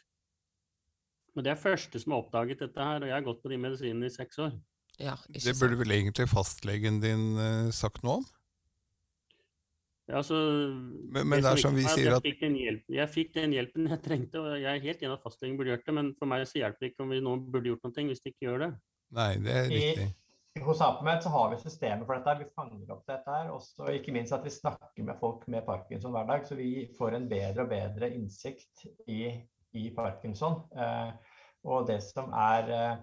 Men 1.34 1.46
det 1.46 1.54
er 1.54 1.62
første 1.62 2.02
som 2.02 2.14
har 2.14 2.22
oppdaget 2.26 2.62
dette 2.62 2.86
her, 2.90 3.02
og 3.02 3.10
jeg 3.10 3.18
har 3.18 3.26
gått 3.26 3.42
på 3.42 3.50
de 3.50 3.58
medisinene 3.62 4.10
i 4.10 4.14
seks 4.14 4.42
år. 4.44 4.54
Ja, 5.02 5.16
det 5.34 5.56
burde 5.58 5.80
vel 5.80 5.96
egentlig 5.96 6.28
fastlegen 6.30 7.00
din 7.02 7.32
uh, 7.40 7.74
sagt 7.74 8.04
noe 8.06 8.22
om? 8.22 8.28
Ja, 10.10 10.18
altså, 10.20 10.36
men, 10.36 11.28
men 11.32 11.40
det 11.40 11.52
er 11.54 11.62
som 11.62 11.78
vi 11.78 11.86
sier 11.88 12.18
at 12.18 12.26
jeg 12.28 12.36
fikk, 12.36 12.90
jeg 12.92 13.12
fikk, 13.12 13.30
den 13.38 13.54
hjelpen 13.56 13.88
jeg 13.88 14.02
trengte, 14.04 14.42
og 14.42 14.58
jeg 14.60 14.68
er 14.68 14.84
helt 14.84 15.06
enig 15.06 15.16
at 15.16 15.24
fastlegen 15.24 15.56
burde 15.60 15.72
gjort 15.72 15.86
det, 15.88 15.96
men 15.96 16.10
for 16.18 16.32
meg 16.32 16.44
så 16.50 16.60
hjelper 16.60 16.84
det 16.84 16.90
ikke 16.92 17.06
om 17.06 17.14
vi 17.14 17.22
nå 17.24 17.38
burde 17.54 17.72
gjort 17.72 17.88
noe 17.88 18.06
hvis 18.10 18.24
de 18.26 18.34
ikke 18.34 18.50
gjør 18.50 18.66
det. 18.66 18.70
Nei, 19.16 19.30
det 19.46 19.56
er 19.56 19.72
riktig. 19.72 20.10
I, 20.60 20.64
hos 20.66 20.84
APMED 20.86 21.24
så 21.24 21.32
har 21.34 21.48
vi 21.54 21.62
systemer 21.62 22.04
for 22.06 22.20
dette, 22.20 22.36
vi 22.44 22.50
fanger 22.52 22.92
opp 22.94 23.08
dette 23.10 23.38
her, 23.38 23.54
og 23.56 23.94
ikke 23.96 24.14
minst 24.18 24.36
at 24.36 24.44
vi 24.44 24.52
snakker 24.54 25.08
med 25.08 25.18
folk 25.22 25.48
med 25.50 25.64
parkinson 25.70 26.14
hver 26.14 26.28
dag, 26.30 26.44
så 26.50 26.60
vi 26.60 26.74
får 27.00 27.18
en 27.18 27.30
bedre 27.32 27.64
og 27.64 27.72
bedre 27.72 28.12
innsikt 28.12 28.84
i, 29.08 29.22
i 29.80 29.88
parkinson. 29.96 30.60
Eh, 30.76 31.40
og 31.64 31.88
det 31.88 32.02
som 32.04 32.36
er 32.36 32.76
Eh, 32.76 32.96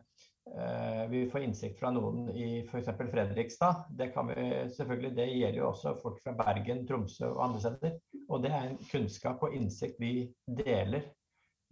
vi 1.10 1.20
får 1.30 1.44
innsikt 1.46 1.78
fra 1.78 1.92
noen 1.94 2.26
i 2.34 2.64
f.eks. 2.64 2.88
Fredrikstad. 2.98 3.84
Det, 3.94 4.08
vi, 4.10 4.46
selvfølgelig, 4.74 5.10
det 5.16 5.26
gjelder 5.28 5.58
jo 5.60 5.68
også 5.68 5.92
folk 6.02 6.18
fra 6.24 6.34
Bergen, 6.38 6.82
Tromsø 6.88 7.28
og 7.28 7.44
andre 7.44 7.62
steder. 7.62 7.94
Og 8.26 8.42
det 8.42 8.50
er 8.50 8.66
en 8.68 8.80
kunnskap 8.90 9.42
og 9.46 9.54
innsikt 9.54 10.00
vi 10.02 10.12
deler. 10.46 11.06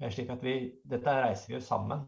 Eh, 0.02 0.10
slik 0.14 0.30
at 0.30 0.42
vi, 0.44 0.56
dette 0.86 1.14
reiser 1.22 1.50
vi 1.50 1.56
jo 1.58 1.62
sammen. 1.64 2.04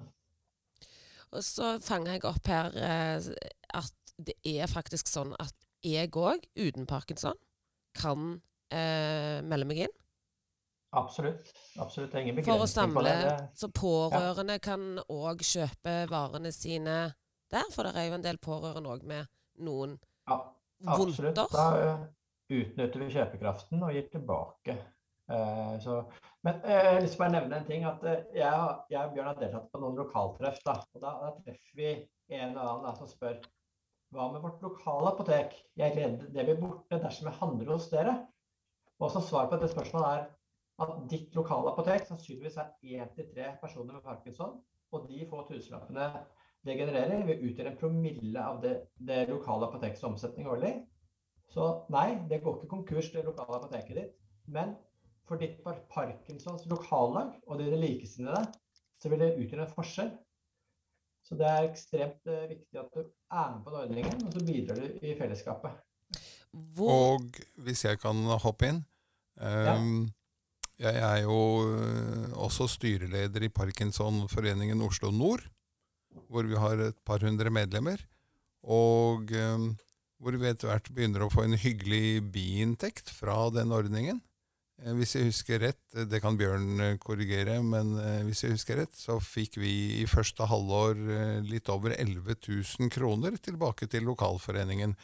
Og 1.31 1.43
så 1.47 1.77
fanger 1.83 2.17
jeg 2.17 2.27
opp 2.27 2.51
her 2.51 2.75
eh, 2.75 3.31
at 3.79 4.15
det 4.21 4.37
er 4.47 4.71
faktisk 4.71 5.09
sånn 5.11 5.33
at 5.41 5.55
jeg 5.87 6.11
òg, 6.19 6.45
uten 6.59 6.87
parkinson, 6.87 7.39
kan 7.97 8.35
eh, 8.75 9.41
melde 9.47 9.69
meg 9.71 9.87
inn. 9.87 9.97
Absolutt. 10.91 11.51
Absolutt. 11.79 12.15
Ingen 12.19 12.39
begrensning 12.41 12.57
For 12.57 12.65
å 12.65 12.71
samle, 12.71 13.03
på 13.03 13.05
det. 13.07 13.35
Så 13.59 13.69
pårørende 13.75 14.57
ja. 14.59 14.63
kan 14.65 14.87
òg 15.07 15.45
kjøpe 15.47 15.97
varene 16.11 16.51
sine 16.55 16.97
der? 17.51 17.69
For 17.75 17.87
det 17.87 17.95
er 17.99 18.09
jo 18.09 18.17
en 18.19 18.25
del 18.25 18.41
pårørende 18.43 18.95
òg 18.95 19.05
med 19.07 19.29
noen 19.67 19.95
ja, 20.27 20.41
absolutt. 20.87 21.39
vondter. 21.39 21.55
Da 21.55 21.67
uh, 21.77 22.09
utnytter 22.51 23.05
vi 23.05 23.13
kjøpekraften 23.15 23.87
og 23.87 23.95
gir 23.95 24.09
tilbake. 24.11 24.77
Eh, 25.31 25.75
så, 25.85 26.01
men 26.43 26.59
uh, 26.65 26.75
jeg 26.75 27.05
lyst 27.05 27.15
til 27.15 27.27
å 27.29 27.31
nevne 27.37 27.61
en 27.61 27.69
ting. 27.69 27.87
at 27.87 28.03
uh, 28.03 28.17
jeg, 28.35 28.75
jeg, 28.91 29.05
og 29.05 29.15
Bjørn 29.15 29.31
har 29.31 29.39
deltatt 29.39 29.71
på 29.71 29.83
noen 29.85 30.03
lokaltreff. 30.03 30.59
Da, 30.67 30.81
og 30.95 31.05
da, 31.05 31.15
da 31.23 31.33
treffer 31.39 31.79
vi 31.79 31.93
en 31.95 32.49
eller 32.49 32.65
annen 32.65 32.89
da, 32.89 32.97
som 32.99 33.11
spør 33.11 33.39
hva 34.11 34.27
med 34.33 34.43
vårt 34.43 34.63
lokale 34.67 35.13
apotek? 35.13 35.55
Jeg 35.79 35.95
gleder 35.95 36.31
det 36.35 36.49
blir 36.49 36.59
borte 36.59 36.99
dersom 36.99 37.31
jeg 37.31 37.39
handler 37.39 37.75
hos 37.77 37.87
dere. 37.93 38.17
Og 38.99 39.13
så 39.15 39.23
svar 39.23 39.47
på 39.47 39.55
dette 39.55 39.71
spørsmålet 39.71 40.17
er 40.17 40.25
at 40.81 41.01
ditt 41.11 41.35
lokale 41.37 41.73
apotek 41.73 42.07
sannsynligvis 42.09 42.59
er 42.61 42.71
én 42.83 43.11
til 43.15 43.29
tre 43.35 43.55
personer 43.61 43.97
med 43.97 44.05
parkinson, 44.05 44.59
og 44.91 45.09
de 45.09 45.27
få 45.31 45.45
tusenlappene 45.49 46.07
det 46.67 46.77
genererer, 46.77 47.25
vil 47.25 47.45
utgjøre 47.49 47.73
en 47.73 47.79
promille 47.81 48.41
av 48.45 48.61
det, 48.65 48.75
det 49.09 49.23
lokale 49.31 49.69
apotekets 49.69 50.05
omsetning 50.05 50.49
årlig. 50.51 50.75
Så 51.51 51.67
nei, 51.93 52.21
det 52.31 52.43
går 52.45 52.59
ikke 52.59 52.75
konkurs, 52.75 53.11
det 53.15 53.25
lokale 53.25 53.59
apoteket 53.59 53.97
ditt. 53.97 54.17
Men 54.51 54.75
for 55.29 55.41
ditt 55.41 55.61
Parkinsons 55.65 56.67
lokallag 56.71 57.37
og 57.47 57.63
dine 57.63 57.79
likesinnede, 57.81 58.43
så 59.01 59.09
vil 59.09 59.23
det 59.23 59.37
utgjøre 59.39 59.65
en 59.65 59.73
forskjell. 59.73 60.13
Så 61.25 61.37
det 61.39 61.49
er 61.49 61.69
ekstremt 61.69 62.29
uh, 62.29 62.45
viktig 62.51 62.81
at 62.81 62.93
du 62.95 63.03
er 63.05 63.51
med 63.55 63.65
på 63.65 63.73
den 63.73 63.81
ordningen, 63.85 64.23
og 64.27 64.33
så 64.35 64.45
bidrar 64.45 64.81
du 64.81 65.07
i 65.07 65.17
fellesskapet. 65.19 65.77
Hvor... 66.77 66.91
Og 67.15 67.41
hvis 67.65 67.85
jeg 67.87 68.01
kan 68.03 68.25
hoppe 68.43 68.73
inn 68.73 68.81
um, 69.39 69.45
ja. 69.47 69.77
Jeg 70.81 70.97
er 70.97 71.23
jo 71.27 71.41
eh, 71.77 72.31
også 72.41 72.69
styreleder 72.73 73.45
i 73.45 73.53
Parkinsonforeningen 73.53 74.81
Oslo 74.87 75.11
Nord, 75.13 75.45
hvor 76.33 76.49
vi 76.49 76.57
har 76.57 76.81
et 76.87 76.97
par 77.05 77.21
hundre 77.21 77.53
medlemmer. 77.53 78.01
Og 78.65 79.29
um, 79.37 79.71
hvor 80.21 80.37
vi 80.37 80.49
etter 80.51 80.69
hvert 80.69 80.91
begynner 80.93 81.25
å 81.25 81.31
få 81.33 81.47
en 81.47 81.57
hyggelig 81.57 82.21
biinntekt 82.33 83.13
fra 83.17 83.37
den 83.55 83.73
ordningen. 83.73 84.21
Eh, 84.81 84.93
hvis 84.97 85.17
jeg 85.17 85.31
husker 85.31 85.63
rett, 85.65 85.81
det 86.11 86.21
kan 86.25 86.37
Bjørn 86.41 86.99
korrigere, 87.03 87.59
men 87.65 87.95
eh, 88.01 88.21
hvis 88.29 88.45
jeg 88.45 88.57
husker 88.57 88.81
rett, 88.83 88.97
så 88.97 89.19
fikk 89.21 89.61
vi 89.61 89.73
i 90.03 90.09
første 90.11 90.49
halvår 90.49 91.01
eh, 91.17 91.39
litt 91.49 91.73
over 91.73 91.97
11 91.97 92.37
000 92.37 92.93
kroner 92.93 93.37
tilbake 93.41 93.89
til 93.91 94.09
lokalforeningen, 94.09 94.97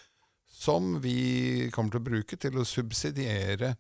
som 0.47 0.97
vi 1.05 1.69
kommer 1.75 1.93
til 1.97 2.01
å 2.05 2.09
bruke 2.11 2.41
til 2.41 2.57
å 2.61 2.69
subsidiere 2.69 3.75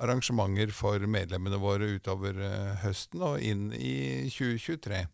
arrangementer 0.00 0.72
for 0.74 1.02
medlemmene 1.06 1.60
våre 1.60 1.94
utover 1.96 2.38
eh, 2.44 2.76
høsten 2.84 3.22
og 3.24 3.42
inn 3.44 3.70
i 3.76 4.28
2023. 4.32 5.04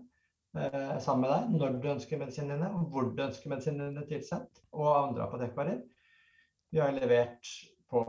sammen 0.54 1.26
med 1.26 1.32
deg 1.32 1.58
når 1.62 1.76
du 1.82 1.90
ønsker 1.94 2.22
medisinene 2.22 2.58
dine, 2.58 2.86
hvor 2.92 3.12
du 3.14 3.22
ønsker 3.26 3.52
medisinene 3.52 3.92
dine 3.94 4.06
tilsendt, 4.10 4.64
og 4.74 4.88
andre 4.94 5.28
apotekvarer. 5.28 5.84
Vi 6.70 6.82
har 6.82 6.94
levert 6.94 7.52
på 7.90 8.04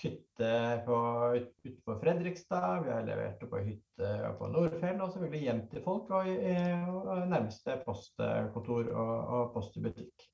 hytte 0.00 0.52
på, 0.86 0.98
ut, 1.36 1.50
utenfor 1.64 1.98
Fredrikstad, 2.00 2.84
vi 2.86 2.92
har 2.94 3.04
levert 3.04 3.42
på 3.50 3.60
hytte 3.60 4.12
på 4.38 4.48
Nordfjell, 4.52 5.00
og 5.04 5.12
selvfølgelig 5.12 5.42
hjem 5.44 5.60
til 5.72 5.84
folk 5.84 6.14
og, 6.16 6.30
og, 6.30 7.10
og 7.12 7.26
nærmeste 7.28 7.76
postkontor 7.84 8.88
og, 8.94 9.12
og 9.36 9.52
post 9.56 9.76
i 9.76 9.84
butikk. 9.84 10.26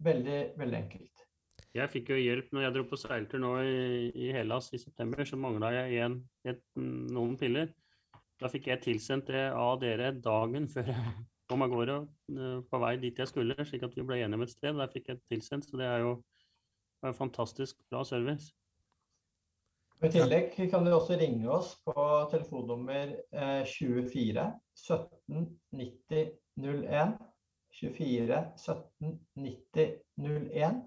Veldig, 0.00 0.38
veldig 0.60 0.78
enkelt. 0.78 1.26
Jeg 1.74 1.90
fikk 1.92 2.10
jo 2.10 2.18
hjelp 2.18 2.54
når 2.54 2.64
jeg 2.64 2.74
dro 2.74 2.86
på 2.90 2.98
seiltur 2.98 3.42
nå 3.42 3.50
i, 3.62 4.10
i 4.14 4.30
Hellas 4.34 4.70
i 4.74 4.80
september, 4.80 5.22
så 5.26 5.38
mangla 5.38 5.70
jeg 5.74 6.00
en, 6.06 6.16
et, 6.48 6.62
noen 6.78 7.36
piller. 7.38 7.70
Da 8.40 8.48
fikk 8.48 8.70
jeg 8.70 8.82
tilsendt 8.84 9.28
det 9.28 9.50
av 9.52 9.74
dere 9.82 10.14
dagen 10.16 10.68
før 10.72 10.88
jeg 10.94 11.12
kom 11.50 11.64
av 11.66 11.72
gårde 11.72 11.96
uh, 12.06 12.60
på 12.70 12.80
vei 12.80 12.94
dit 13.02 13.18
jeg 13.18 13.28
skulle, 13.28 13.56
slik 13.68 13.84
at 13.84 13.96
vi 13.98 14.06
ble 14.06 14.20
enige 14.22 14.38
om 14.38 14.46
et 14.46 14.54
sted. 14.54 14.78
Der 14.78 14.92
fikk 14.92 15.10
jeg 15.12 15.20
tilsendt, 15.28 15.68
så 15.68 15.80
det 15.80 15.88
er 15.90 16.04
jo 16.06 16.14
en 17.04 17.16
fantastisk 17.16 17.76
bra 17.90 18.04
service. 18.06 18.52
I 20.00 20.08
tillegg 20.08 20.54
kan 20.72 20.86
du 20.86 20.94
også 20.96 21.18
ringe 21.20 21.50
oss 21.52 21.74
på 21.84 21.92
telefonnummer 22.32 23.10
eh, 23.36 23.66
24 23.68 24.46
17 24.80 25.50
90 25.76 26.30
01. 26.56 27.18
24 27.76 28.38
17 28.56 29.18
90 29.36 29.92
01 30.16 30.80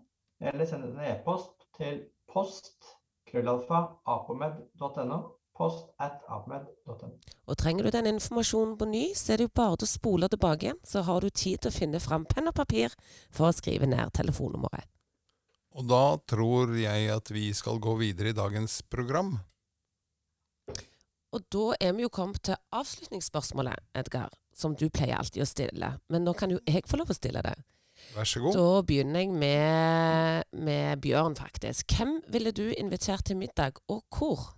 eller 0.43 0.65
send 0.65 0.87
en 0.87 0.99
e-post 1.05 1.61
til 1.77 2.01
post 2.33 2.89
krøllalfa 3.29 3.85
apomed.no. 4.09 5.19
Post 5.53 5.85
at 6.01 6.23
apomed.no. 6.33 7.11
Og 7.45 7.57
trenger 7.59 7.85
du 7.85 7.93
den 7.93 8.09
informasjonen 8.15 8.73
på 8.79 8.87
ny, 8.89 9.03
så 9.17 9.33
er 9.33 9.41
det 9.41 9.47
jo 9.49 9.53
bare 9.61 9.77
å 9.77 9.89
spole 9.89 10.29
tilbake 10.31 10.69
igjen, 10.69 10.81
så 10.87 11.03
har 11.05 11.21
du 11.21 11.29
tid 11.29 11.61
til 11.61 11.69
å 11.69 11.75
finne 11.75 12.01
fram 12.01 12.25
penn 12.25 12.49
og 12.49 12.55
papir 12.57 12.95
for 13.29 13.49
å 13.49 13.55
skrive 13.55 13.89
ned 13.89 14.13
telefonnummeret. 14.17 14.89
Og 15.73 15.89
da 15.89 16.03
tror 16.29 16.75
jeg 16.77 17.09
at 17.09 17.31
vi 17.33 17.47
skal 17.57 17.79
gå 17.81 17.95
videre 18.01 18.29
i 18.29 18.37
dagens 18.37 18.81
program. 18.93 19.35
Og 21.33 21.45
da 21.53 21.63
er 21.81 21.95
vi 21.97 22.05
jo 22.05 22.11
kommet 22.13 22.43
til 22.45 22.57
avslutningsspørsmålet, 22.77 23.81
Edgar, 23.97 24.33
som 24.53 24.75
du 24.77 24.85
pleier 24.93 25.17
alltid 25.17 25.41
å 25.41 25.49
stille. 25.49 25.89
Men 26.13 26.27
nå 26.27 26.35
kan 26.37 26.53
jo 26.53 26.61
jeg 26.69 26.85
få 26.89 26.99
lov 27.01 27.09
å 27.09 27.17
stille 27.17 27.41
det. 27.45 27.55
Vær 28.13 28.29
så 28.29 28.41
god. 28.43 28.57
Da 28.57 28.81
begynner 28.85 29.23
jeg 29.23 29.33
med, 29.33 30.49
med 30.53 31.01
Bjørn, 31.01 31.37
faktisk. 31.37 31.89
Hvem 31.97 32.19
ville 32.33 32.53
du 32.53 32.67
invitert 32.77 33.25
til 33.25 33.39
middag, 33.41 33.81
og 33.89 34.03
hvor? 34.13 34.51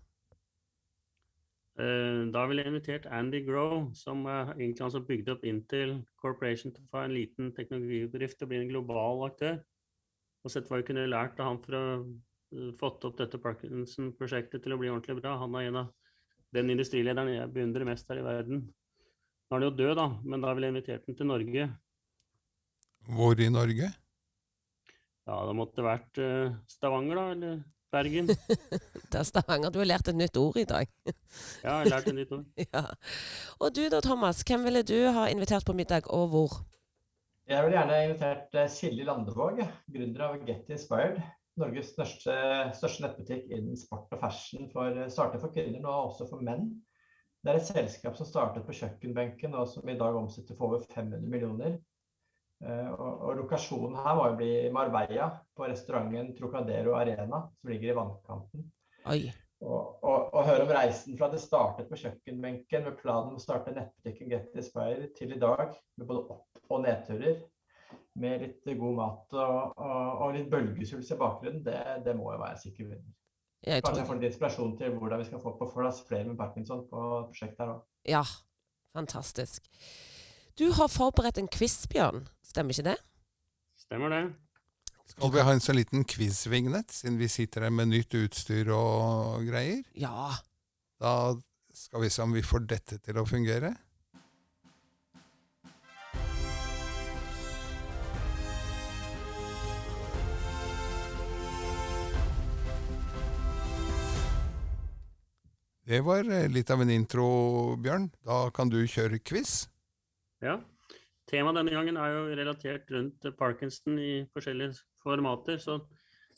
Eh, 1.76 2.32
Da 2.32 2.46
ville 2.48 2.64
jeg 2.64 2.72
invitert 2.72 3.08
Andy 3.12 3.42
Grow, 3.44 3.90
som 3.94 4.24
egentlig 4.28 4.86
altså 4.86 5.02
bygde 5.04 5.34
opp 5.36 5.44
Intel 5.44 5.98
Corporation 6.22 6.72
til 6.72 6.86
å 6.86 6.92
få 6.94 7.04
en 7.04 7.16
liten 7.16 7.52
teknologibedrift 7.58 8.40
til 8.40 8.48
å 8.48 8.52
bli 8.54 8.62
en 8.62 8.72
global 8.72 9.26
aktør. 9.28 9.60
Og 10.46 10.54
sett 10.54 10.70
hva 10.70 10.80
vi 10.80 10.88
kunne 10.88 11.08
lært 11.10 11.40
av 11.42 11.50
han 11.50 11.62
for 11.64 11.76
å 11.76 11.84
uh, 12.06 12.72
fått 12.80 13.06
opp 13.08 13.18
dette 13.20 13.42
Parkinson-prosjektet 13.42 14.64
til 14.64 14.76
å 14.76 14.80
bli 14.80 14.92
ordentlig 14.92 15.18
bra. 15.20 15.36
Han 15.42 15.58
er 15.60 15.72
en 15.72 15.82
av 15.84 15.94
den 16.56 16.72
industrilederen 16.72 17.34
jeg 17.34 17.52
beundrer 17.52 17.88
mest 17.90 18.08
her 18.12 18.22
i 18.22 18.26
verden. 18.26 18.62
Nå 19.46 19.58
er 19.58 19.60
han 19.60 19.68
jo 19.68 19.76
død, 19.76 19.96
da, 20.00 20.08
men 20.24 20.46
da 20.46 20.54
ville 20.54 20.70
jeg 20.70 20.76
invitert 20.76 21.10
ham 21.10 21.18
til 21.18 21.30
Norge. 21.30 21.68
Hvor 23.16 23.42
i 23.42 23.52
Norge? 23.52 23.92
Ja, 25.26 25.40
det 25.50 25.58
måtte 25.58 25.86
vært 25.86 26.22
uh, 26.22 26.56
Stavanger, 26.70 27.20
da, 27.20 27.26
eller 27.34 27.64
Bergen. 27.94 28.28
Det 29.12 29.20
er 29.20 29.28
Stavanger. 29.28 29.72
Du 29.72 29.80
har 29.80 29.90
lært 29.90 30.10
et 30.12 30.18
nytt 30.18 30.38
ord 30.38 30.58
i 30.62 30.68
dag. 30.70 30.90
Ja, 31.66 31.70
jeg 31.70 31.74
har 31.74 31.90
lært 31.92 32.08
et 32.08 32.16
nytt 32.16 32.32
ord. 32.32 32.46
ja. 32.74 32.84
Og 33.60 33.76
du 33.76 33.84
da, 33.92 34.00
Thomas. 34.04 34.44
Hvem 34.48 34.64
ville 34.68 34.84
du 34.88 34.98
ha 35.16 35.28
invitert 35.32 35.66
på 35.68 35.76
middag, 35.76 36.08
og 36.14 36.28
hvor? 36.34 36.60
Jeg 37.50 37.62
ville 37.64 37.78
gjerne 37.78 37.98
invitert 38.08 38.56
eh, 38.58 38.70
Silje 38.72 39.06
Landevåg, 39.06 39.60
gründer 39.94 40.28
av 40.30 40.38
Get 40.48 40.70
Inspired. 40.74 41.20
Norges 41.62 41.94
største, 41.94 42.34
største 42.76 43.06
nettbutikk 43.06 43.52
innen 43.54 43.78
sport 43.80 44.12
og 44.16 44.24
fashion. 44.24 44.68
For, 44.74 45.06
startet 45.14 45.44
for 45.44 45.54
kvinner, 45.56 45.80
nå 45.84 45.98
også 46.10 46.28
for 46.32 46.44
menn. 46.44 46.72
Det 47.46 47.54
er 47.54 47.60
et 47.60 47.68
selskap 47.68 48.18
som 48.18 48.28
startet 48.28 48.66
på 48.66 48.74
kjøkkenbenken, 48.76 49.54
og 49.56 49.70
som 49.70 49.88
i 49.88 49.98
dag 50.00 50.18
omsetter 50.18 50.58
for 50.58 50.72
over 50.72 50.88
500 50.90 51.30
millioner. 51.30 51.78
Eh, 52.66 52.92
Og, 52.92 53.36
lokasjonen 53.38 53.98
her 54.02 54.16
var 54.18 54.32
jo 54.32 54.38
bli 54.40 54.52
Marbella, 54.74 55.30
på 55.56 55.68
restauranten 55.70 56.34
Trocadero 56.38 56.96
Arena, 56.98 57.46
som 57.62 57.70
ligger 57.70 57.92
i 57.92 57.98
vannkanten. 57.98 58.70
Oi. 59.12 59.20
Og, 59.66 60.04
og, 60.04 60.32
og 60.34 60.48
høre 60.48 60.66
om 60.66 60.72
reisen 60.76 61.18
fra 61.18 61.30
det 61.32 61.40
startet 61.42 61.90
på 61.90 62.00
kjøkkenbenken 62.02 62.88
med 62.88 62.98
planen 63.00 63.34
om 63.34 63.40
å 63.40 63.44
starte 63.44 63.74
nettbutikken 63.74 64.32
Get 64.34 64.58
Inspired, 64.58 65.12
til 65.18 65.36
i 65.36 65.42
dag 65.42 65.76
med 65.96 66.08
både 66.08 66.24
opp- 66.36 66.74
og 66.74 66.82
nedturer. 66.86 67.44
Med 68.20 68.42
litt 68.42 68.68
god 68.80 68.96
mat 68.96 69.34
og, 69.36 69.76
og, 69.76 70.30
litt 70.36 70.48
bølgesuls 70.52 71.12
i 71.12 71.18
bakgrunnen, 71.20 71.62
det, 71.66 71.80
det 72.06 72.16
må 72.16 72.32
jo 72.32 72.40
være 72.42 72.62
sikker 72.62 72.90
vinner. 72.90 73.14
Jeg 73.66 73.84
Kanskje 73.84 74.02
jeg 74.02 74.06
tror 74.06 74.10
får 74.10 74.20
litt 74.20 74.28
inspirasjon 74.30 74.74
til 74.80 74.98
hvordan 75.00 75.22
vi 75.22 75.28
skal 75.30 75.42
få 75.44 75.54
på 75.60 75.70
plass 75.74 76.02
flere 76.08 76.28
med 76.30 76.38
parkinson 76.40 76.86
på 76.90 77.06
prosjektet 77.30 77.64
her 77.64 77.74
òg. 77.76 77.86
Ja. 78.08 78.24
Fantastisk. 78.96 79.66
Du 80.56 80.70
har 80.72 80.88
forberedt 80.88 81.36
en 81.38 81.50
quiz, 81.52 81.82
Bjørn. 81.92 82.30
Stemmer 82.40 82.72
ikke 82.72 82.86
det? 82.88 83.00
Stemmer 83.76 84.14
det. 84.14 84.22
Skal 85.12 85.34
vi 85.34 85.44
ha 85.44 85.52
en 85.52 85.60
sånn 85.60 85.76
liten 85.76 86.06
quiz-vignett, 86.08 86.94
siden 86.96 87.18
vi 87.20 87.28
sitter 87.28 87.68
her 87.68 87.74
med 87.76 87.92
nytt 87.92 88.16
utstyr 88.16 88.72
og 88.72 89.44
greier? 89.50 89.82
Ja. 90.00 90.32
Da 91.04 91.36
skal 91.76 92.06
vi 92.06 92.14
se 92.16 92.24
om 92.24 92.32
vi 92.32 92.46
får 92.46 92.64
dette 92.72 93.02
til 93.04 93.20
å 93.20 93.28
fungere. 93.28 93.74
Det 105.86 106.00
var 106.02 106.32
eh, 106.32 106.48
litt 106.48 106.72
av 106.72 106.80
en 106.82 106.96
intro, 106.96 107.30
Bjørn. 107.76 108.08
Da 108.24 108.46
kan 108.56 108.72
du 108.72 108.86
kjøre 108.88 109.20
quiz. 109.20 109.66
Ja. 110.42 110.60
Temaet 111.30 111.58
denne 111.58 111.74
gangen 111.74 111.98
er 111.98 112.12
jo 112.14 112.26
relatert 112.38 112.92
rundt 112.94 113.26
Parkinson 113.40 113.98
i 114.00 114.26
forskjellige 114.34 114.76
formater. 115.04 115.58
Så 115.58 115.80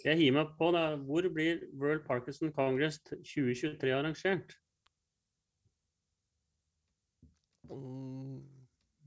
jeg 0.06 0.18
hiver 0.18 0.38
meg 0.38 0.54
på 0.60 0.72
da. 0.72 0.96
Hvor 0.96 1.28
blir 1.34 1.66
World 1.76 2.06
Parkinson 2.08 2.54
Congress 2.56 3.00
2023 3.10 3.94
arrangert? 3.94 4.56
Mm, 7.68 8.44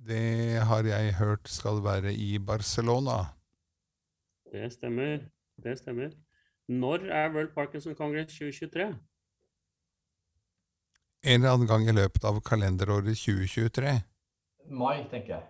Det 0.07 0.61
har 0.68 0.85
jeg 0.85 1.14
hørt 1.14 1.48
skal 1.48 1.85
være 1.85 2.12
i 2.14 2.38
Barcelona. 2.38 3.33
Det 4.53 4.72
stemmer. 4.72 5.18
Det 5.62 5.79
stemmer. 5.79 6.11
Når 6.68 7.09
er 7.09 7.33
World 7.33 7.55
Parkinson 7.55 7.94
Congress 7.94 8.35
2023? 8.38 8.98
En 11.22 11.40
eller 11.40 11.53
annen 11.53 11.68
gang 11.68 11.88
i 11.88 11.92
løpet 11.92 12.24
av 12.24 12.40
kalenderåret 12.40 13.16
2023. 13.16 14.10
Mai, 14.70 15.02
tenker 15.11 15.35
jeg. 15.35 15.46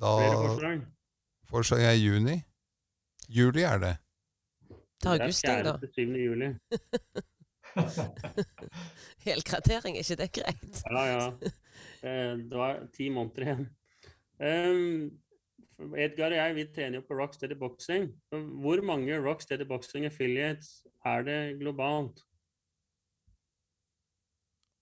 Da 0.00 0.10
forslag? 1.50 1.80
jeg 1.82 1.98
juni. 2.06 2.36
Juli 3.28 3.62
er 3.62 3.78
det. 3.82 3.96
Ta 5.02 5.14
august, 5.16 5.44
da. 5.46 5.56
Det 5.62 5.66
er 5.66 5.72
4. 5.72 5.78
til 5.80 5.88
7. 5.94 6.14
juli. 6.24 6.48
Helgradering, 9.26 9.96
er 9.98 10.04
ikke 10.04 10.20
det 10.22 10.30
greit? 10.38 10.82
Ja, 10.90 11.04
ja. 11.10 11.26
Eh, 12.04 12.38
Det 12.38 12.58
var 12.58 12.86
ti 12.94 13.08
måneder 13.08 13.42
igjen. 13.42 13.66
Um, 14.38 15.10
Edgar 15.98 16.30
og 16.30 16.36
jeg 16.38 16.54
vi 16.54 16.64
trener 16.74 17.00
jo 17.00 17.06
på 17.08 17.18
Rocksteady 17.18 17.58
Boxing. 17.58 18.10
Hvor 18.30 18.82
mange 18.82 19.18
Rocksteady 19.18 19.66
Boxing 19.66 20.06
affiliates 20.06 20.84
er 21.04 21.22
det 21.22 21.58
globalt? 21.60 22.22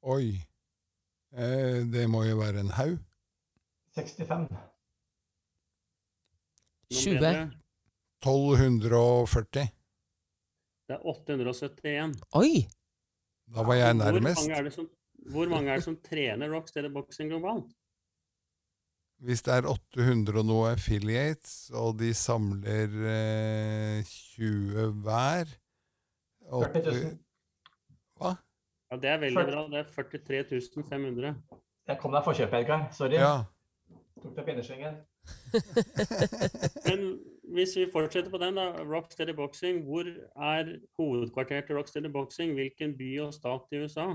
Oi. 0.03 0.52
Eh, 1.33 1.83
det 1.92 2.05
må 2.12 2.25
jo 2.29 2.37
være 2.40 2.61
en 2.61 2.73
haug. 2.77 2.99
65. 3.97 4.49
20. 6.92 7.51
1240. 8.23 9.68
Det 10.88 10.97
er 10.99 11.07
871. 11.09 12.18
Oi! 12.38 12.66
Da 13.53 13.64
var 13.66 13.75
jeg 13.79 13.95
Hvor 13.95 14.05
nærmest. 14.05 14.42
mange 14.42 14.59
er 14.59 14.62
det 14.66 14.73
som, 14.75 14.88
hvor 15.33 15.49
mange 15.49 15.71
er 15.71 15.81
det 15.81 15.85
som 15.85 15.97
trener 16.05 16.53
Rocksteady 16.53 16.92
Boxing 16.92 17.31
globalt? 17.33 17.73
Hvis 19.23 19.42
det 19.47 19.55
er 19.55 19.68
800 19.71 20.38
og 20.40 20.47
noe 20.49 20.71
affiliates, 20.73 21.71
og 21.79 21.99
de 22.01 22.11
samler 22.14 22.90
eh, 23.07 24.03
20 24.37 24.88
hver 25.05 25.53
40 26.51 26.83
000. 26.88 27.18
Hva? 28.18 28.33
Ja, 28.92 28.96
Det 28.96 29.09
er 29.09 29.18
veldig 29.18 29.44
bra. 29.48 29.61
Det 29.72 29.78
er 29.78 29.85
43 29.88 30.85
500. 30.88 31.35
Jeg 31.88 31.98
kom 31.98 32.12
deg 32.12 32.24
forkjøpet, 32.26 32.59
Edgar. 32.61 32.83
Sorry. 32.92 33.16
Ja. 33.16 33.44
Tok 34.20 34.35
deg 34.37 34.44
pinnesvingen. 34.50 34.98
Men 36.88 37.07
hvis 37.57 37.72
vi 37.78 37.87
fortsetter 37.94 38.28
på 38.35 38.40
den, 38.42 38.61
da. 38.61 38.66
Rocksteady 38.85 39.33
Boxing. 39.38 39.81
Hvor 39.87 40.05
er 40.50 40.74
hovedkvarteret 41.00 41.70
til 41.70 41.81
Rocksteady 41.81 42.12
Boxing? 42.12 42.52
Hvilken 42.59 42.92
by 42.98 43.11
og 43.24 43.33
stat 43.38 43.72
i 43.72 43.81
USA? 43.81 44.07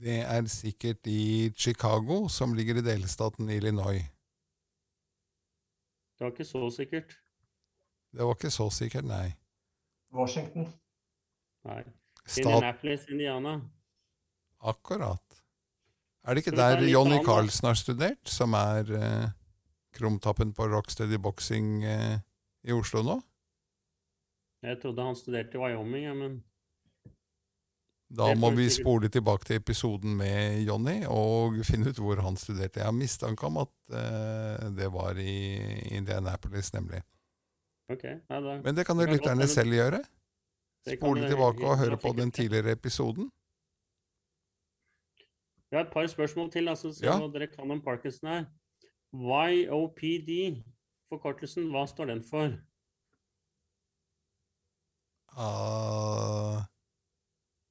Det 0.00 0.18
er 0.24 0.48
sikkert 0.48 1.04
i 1.04 1.52
Chicago, 1.52 2.28
som 2.32 2.56
ligger 2.56 2.80
i 2.80 2.86
delstaten 2.88 3.50
Illinois. 3.50 4.08
Det 6.16 6.24
var 6.24 6.32
ikke 6.32 6.48
så 6.48 6.70
sikkert. 6.70 7.18
Det 8.12 8.24
var 8.24 8.34
ikke 8.40 8.50
så 8.50 8.70
sikkert, 8.72 9.04
nei. 9.04 9.26
Washington. 10.16 10.72
Nei. 11.64 11.82
Stat 12.24 12.44
Indianapolis, 12.46 13.08
Indiana. 13.08 13.60
Akkurat. 14.60 15.42
Er 16.24 16.36
det 16.36 16.44
ikke 16.44 16.56
der 16.56 16.82
Johnny. 16.84 17.18
Carlsen 17.24 17.70
har 17.70 17.78
studert, 17.78 18.28
som 18.28 18.54
er 18.54 18.92
eh, 18.92 19.30
krumtappen 19.96 20.52
på 20.52 20.68
Rocksteady 20.68 21.18
Boxing 21.18 21.80
eh, 21.84 22.20
i 22.68 22.76
Oslo 22.76 23.02
nå? 23.06 23.16
Jeg 24.60 24.76
trodde 24.82 25.04
han 25.06 25.16
studerte 25.16 25.56
i 25.56 25.60
Wyoming, 25.60 26.04
ja, 26.04 26.14
men 26.14 26.42
Da 28.10 28.34
må 28.36 28.50
vi 28.52 28.66
spole 28.68 29.08
tilbake 29.08 29.46
til 29.48 29.60
episoden 29.62 30.16
med 30.18 30.60
Jonny 30.66 30.98
og 31.08 31.60
finne 31.64 31.88
ut 31.88 31.98
hvor 32.02 32.20
han 32.20 32.36
studerte. 32.36 32.82
Jeg 32.82 32.88
har 32.90 32.96
mistanke 32.96 33.46
om 33.46 33.62
at 33.62 33.72
eh, 33.94 34.68
det 34.76 34.90
var 34.92 35.16
i 35.16 35.36
Indianapolis, 35.96 36.72
nemlig. 36.76 37.00
Okay, 37.90 38.20
Ja, 38.28 38.40
da, 38.40 38.60
Men 38.62 38.76
det 38.76 38.84
kan 38.86 39.00
jo 39.00 39.06
lytterne 39.08 39.46
selv 39.50 39.74
gjøre. 39.74 40.02
Spole 40.88 41.28
tilbake 41.28 41.64
og 41.66 41.78
høre 41.78 41.96
på 42.00 42.12
den 42.16 42.30
tidligere 42.32 42.72
episoden. 42.72 43.30
Vi 45.70 45.76
har 45.76 45.84
et 45.84 45.92
par 45.92 46.06
spørsmål 46.06 46.50
til, 46.52 46.68
altså, 46.68 46.92
så 46.92 47.04
Ja. 47.06 47.18
dere 47.38 47.46
kan 47.46 47.70
om 47.70 47.82
Parkinson 47.82 48.28
her. 48.28 48.44
YOPD, 49.14 50.64
forkortelsen, 51.12 51.70
hva 51.70 51.86
står 51.86 52.04
den 52.06 52.22
for? 52.24 52.46
Uh, 55.36 56.64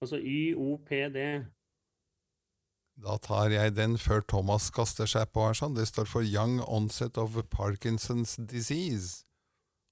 Altså 0.01 0.15
YOPD. 0.17 1.45
da 3.03 3.17
tar 3.17 3.49
jeg 3.49 3.75
den 3.75 3.97
før 3.97 4.21
Thomas 4.27 4.69
kaster 4.69 5.05
seg 5.05 5.27
på 5.33 5.45
her. 5.47 5.53
sånn. 5.53 5.75
Det 5.75 5.87
står 5.87 6.05
for 6.07 6.21
Young 6.21 6.61
Onset 6.67 7.17
of 7.17 7.35
Parkinson's 7.51 8.37
Disease. 8.45 9.25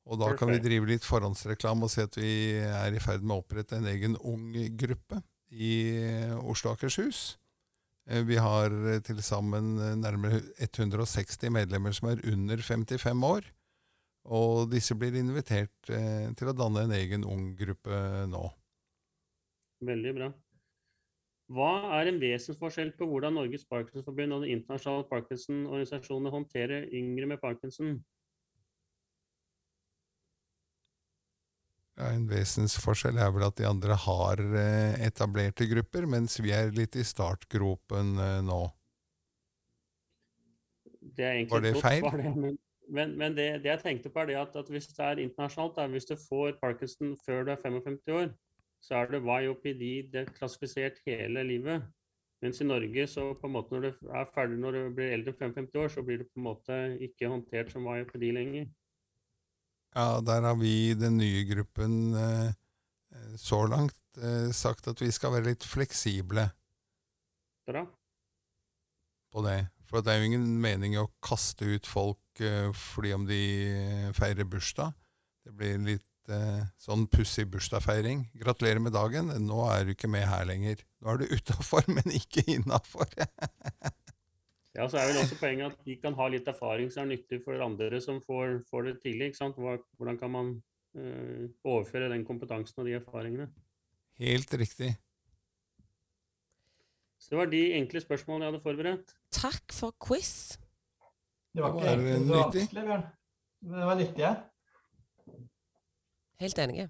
Og 0.08 0.22
da 0.22 0.32
kan 0.40 0.52
vi 0.54 0.62
drive 0.64 0.88
litt 0.88 1.04
forhåndsreklame 1.04 1.88
og 1.88 1.92
si 1.92 2.04
at 2.04 2.16
vi 2.16 2.32
er 2.64 2.96
i 2.96 3.02
ferd 3.04 3.26
med 3.26 3.36
å 3.36 3.42
opprette 3.42 3.76
en 3.80 3.90
egen 3.92 4.16
ung 4.24 4.54
gruppe 4.80 5.20
i 5.52 5.74
Oslo 6.40 6.72
og 6.72 6.78
Akershus. 6.78 7.36
Eh, 8.08 8.24
Vi 8.24 8.40
har 8.40 8.72
eh, 8.72 9.02
til 9.04 9.20
sammen 9.24 9.76
nærmere 10.02 10.42
160 10.64 11.52
medlemmer 11.52 11.96
som 11.96 12.12
er 12.14 12.24
under 12.24 12.58
55 12.64 13.24
år. 13.28 13.52
Og 14.28 14.72
disse 14.72 14.96
blir 14.96 15.16
invitert 15.16 15.92
eh, 15.92 16.28
til 16.36 16.52
å 16.52 16.56
danne 16.56 16.88
en 16.88 16.96
egen 16.96 17.24
ung 17.28 17.54
gruppe 17.60 18.26
nå. 18.28 18.44
Veldig 19.88 20.14
bra. 20.18 20.32
Hva 21.48 21.72
er 21.96 22.10
en 22.10 22.20
vesensforskjell 22.20 22.92
på 23.00 23.08
hvordan 23.08 23.38
Norges 23.38 23.64
Parkinsonforbund 23.70 24.36
og 24.36 24.44
den 24.44 24.58
internasjonale 24.58 25.08
Parkinson-organisasjonen 25.08 26.34
håndterer 26.34 26.90
yngre 26.92 27.30
med 27.32 27.40
parkinson? 27.40 28.02
Ja, 31.98 32.12
En 32.14 32.28
vesensforskjell 32.30 33.18
er 33.18 33.32
vel 33.34 33.48
at 33.48 33.58
de 33.58 33.66
andre 33.66 33.96
har 33.98 34.42
eh, 34.46 35.00
etablerte 35.08 35.66
grupper, 35.70 36.06
mens 36.10 36.38
vi 36.44 36.54
er 36.54 36.70
litt 36.76 36.96
i 36.96 37.06
startgropen 37.06 38.14
eh, 38.22 38.40
nå. 38.46 38.62
Det 41.18 41.26
er 41.26 41.40
egentlig 41.40 41.56
Var 41.56 41.66
det 41.66 41.74
feil? 41.82 42.06
det, 42.14 42.34
men, 42.36 42.58
men, 42.88 43.16
men 43.18 43.38
det, 43.38 43.48
det 43.64 43.72
jeg 43.72 43.84
tenkte 43.84 44.12
på, 44.14 44.22
er 44.22 44.30
det 44.30 44.38
at, 44.44 44.60
at 44.62 44.70
hvis 44.70 44.92
det 44.92 45.02
er 45.04 45.24
internasjonalt, 45.24 45.78
da, 45.80 45.88
hvis 45.90 46.06
du 46.06 46.14
får 46.22 46.60
parkinson 46.62 47.16
før 47.26 47.48
du 47.48 47.56
er 47.56 47.64
55 47.66 48.14
år, 48.14 48.30
så 48.86 49.02
er 49.02 49.16
det 49.16 49.24
YOPD 49.26 49.84
det 50.14 50.22
er 50.22 50.34
klassifisert 50.38 51.02
hele 51.08 51.44
livet. 51.44 51.88
Mens 52.46 52.62
i 52.62 52.68
Norge, 52.70 53.08
så 53.10 53.32
på 53.34 53.50
en 53.50 53.56
måte 53.56 53.74
når 53.74 53.88
du 53.88 54.12
er 54.14 54.28
ferdig 54.36 54.60
når 54.62 54.76
du 54.76 54.82
blir 55.00 55.16
eldre 55.16 55.34
enn 55.34 55.56
55 55.58 55.80
år, 55.82 55.88
så 55.90 56.04
blir 56.06 56.22
du 56.22 56.28
på 56.28 56.38
en 56.38 56.46
måte 56.52 56.76
ikke 57.02 57.32
håndtert 57.32 57.74
som 57.74 57.90
YOPD 57.90 58.30
lenger. 58.38 58.70
Ja, 59.96 60.20
der 60.22 60.46
har 60.46 60.58
vi 60.60 60.74
i 60.92 60.98
den 60.98 61.18
nye 61.18 61.44
gruppen 61.50 62.14
eh, 62.18 62.50
eh, 63.14 63.32
så 63.40 63.64
langt 63.70 63.98
eh, 64.22 64.52
sagt 64.54 64.90
at 64.92 65.02
vi 65.02 65.10
skal 65.14 65.34
være 65.34 65.52
litt 65.52 65.66
fleksible 65.66 66.50
Bra. 67.68 67.86
på 69.34 69.46
det. 69.48 69.60
For 69.88 70.04
det 70.04 70.14
er 70.14 70.22
jo 70.22 70.30
ingen 70.32 70.48
mening 70.62 70.98
å 71.00 71.10
kaste 71.24 71.66
ut 71.66 71.88
folk 71.90 72.44
eh, 72.44 72.70
fordi 72.76 73.16
om 73.16 73.26
de 73.30 73.42
feirer 74.18 74.48
bursdag. 74.48 74.94
Det 75.48 75.56
blir 75.56 75.80
litt 75.80 76.06
sånn 76.84 77.06
pussig 77.08 77.46
bursdagsfeiring. 77.48 78.26
Gratulerer 78.36 78.82
med 78.84 78.92
dagen, 78.92 79.30
nå 79.46 79.62
er 79.72 79.86
du 79.88 79.94
ikke 79.94 80.10
med 80.12 80.26
her 80.28 80.44
lenger. 80.50 80.82
Nå 81.00 81.14
er 81.14 81.22
du 81.22 81.32
utafor, 81.38 81.88
men 81.88 82.12
ikke 82.12 82.44
innafor. 82.52 83.08
Ja, 84.78 84.86
så 84.86 85.00
er 85.02 85.08
vel 85.10 85.18
også 85.24 85.38
poenget 85.40 85.72
at 85.74 85.80
de 85.88 85.96
kan 85.98 86.14
ha 86.20 86.28
litt 86.30 86.48
erfaring 86.48 86.92
som 86.94 87.08
er 87.08 87.16
nyttig 87.16 87.40
for 87.46 87.58
andre 87.66 87.98
som 88.04 88.20
får, 88.22 88.60
får 88.70 88.84
det 88.92 88.96
tidlig. 89.02 89.32
ikke 89.32 89.40
sant? 89.40 89.58
Hvordan 89.58 90.20
kan 90.22 90.30
man 90.32 90.52
eh, 90.94 91.48
overføre 91.66 92.12
den 92.14 92.26
kompetansen 92.28 92.84
og 92.84 92.86
de 92.86 92.94
erfaringene? 93.00 93.50
Helt 94.22 94.54
riktig. 94.62 94.92
Så 97.18 97.34
det 97.34 97.40
var 97.42 97.50
de 97.52 97.64
enkle 97.80 98.02
spørsmålene 98.06 98.46
jeg 98.46 98.54
hadde 98.54 98.64
forberedt. 98.64 99.16
Takk 99.34 99.74
for 99.74 99.96
quiz. 100.06 100.58
Det 101.58 101.64
var 101.66 101.74
Det 101.74 101.82
ikke 101.82 101.90
var, 101.90 101.98
egentlig 101.98 102.14
så 102.14 102.22
nyttig. 102.22 102.62
vanskelig, 102.62 102.84
Bjørn. 102.86 103.06
Det 103.68 103.86
var 103.90 103.96
nyttige. 104.04 104.34
Helt 106.40 106.60
enig. 106.62 106.90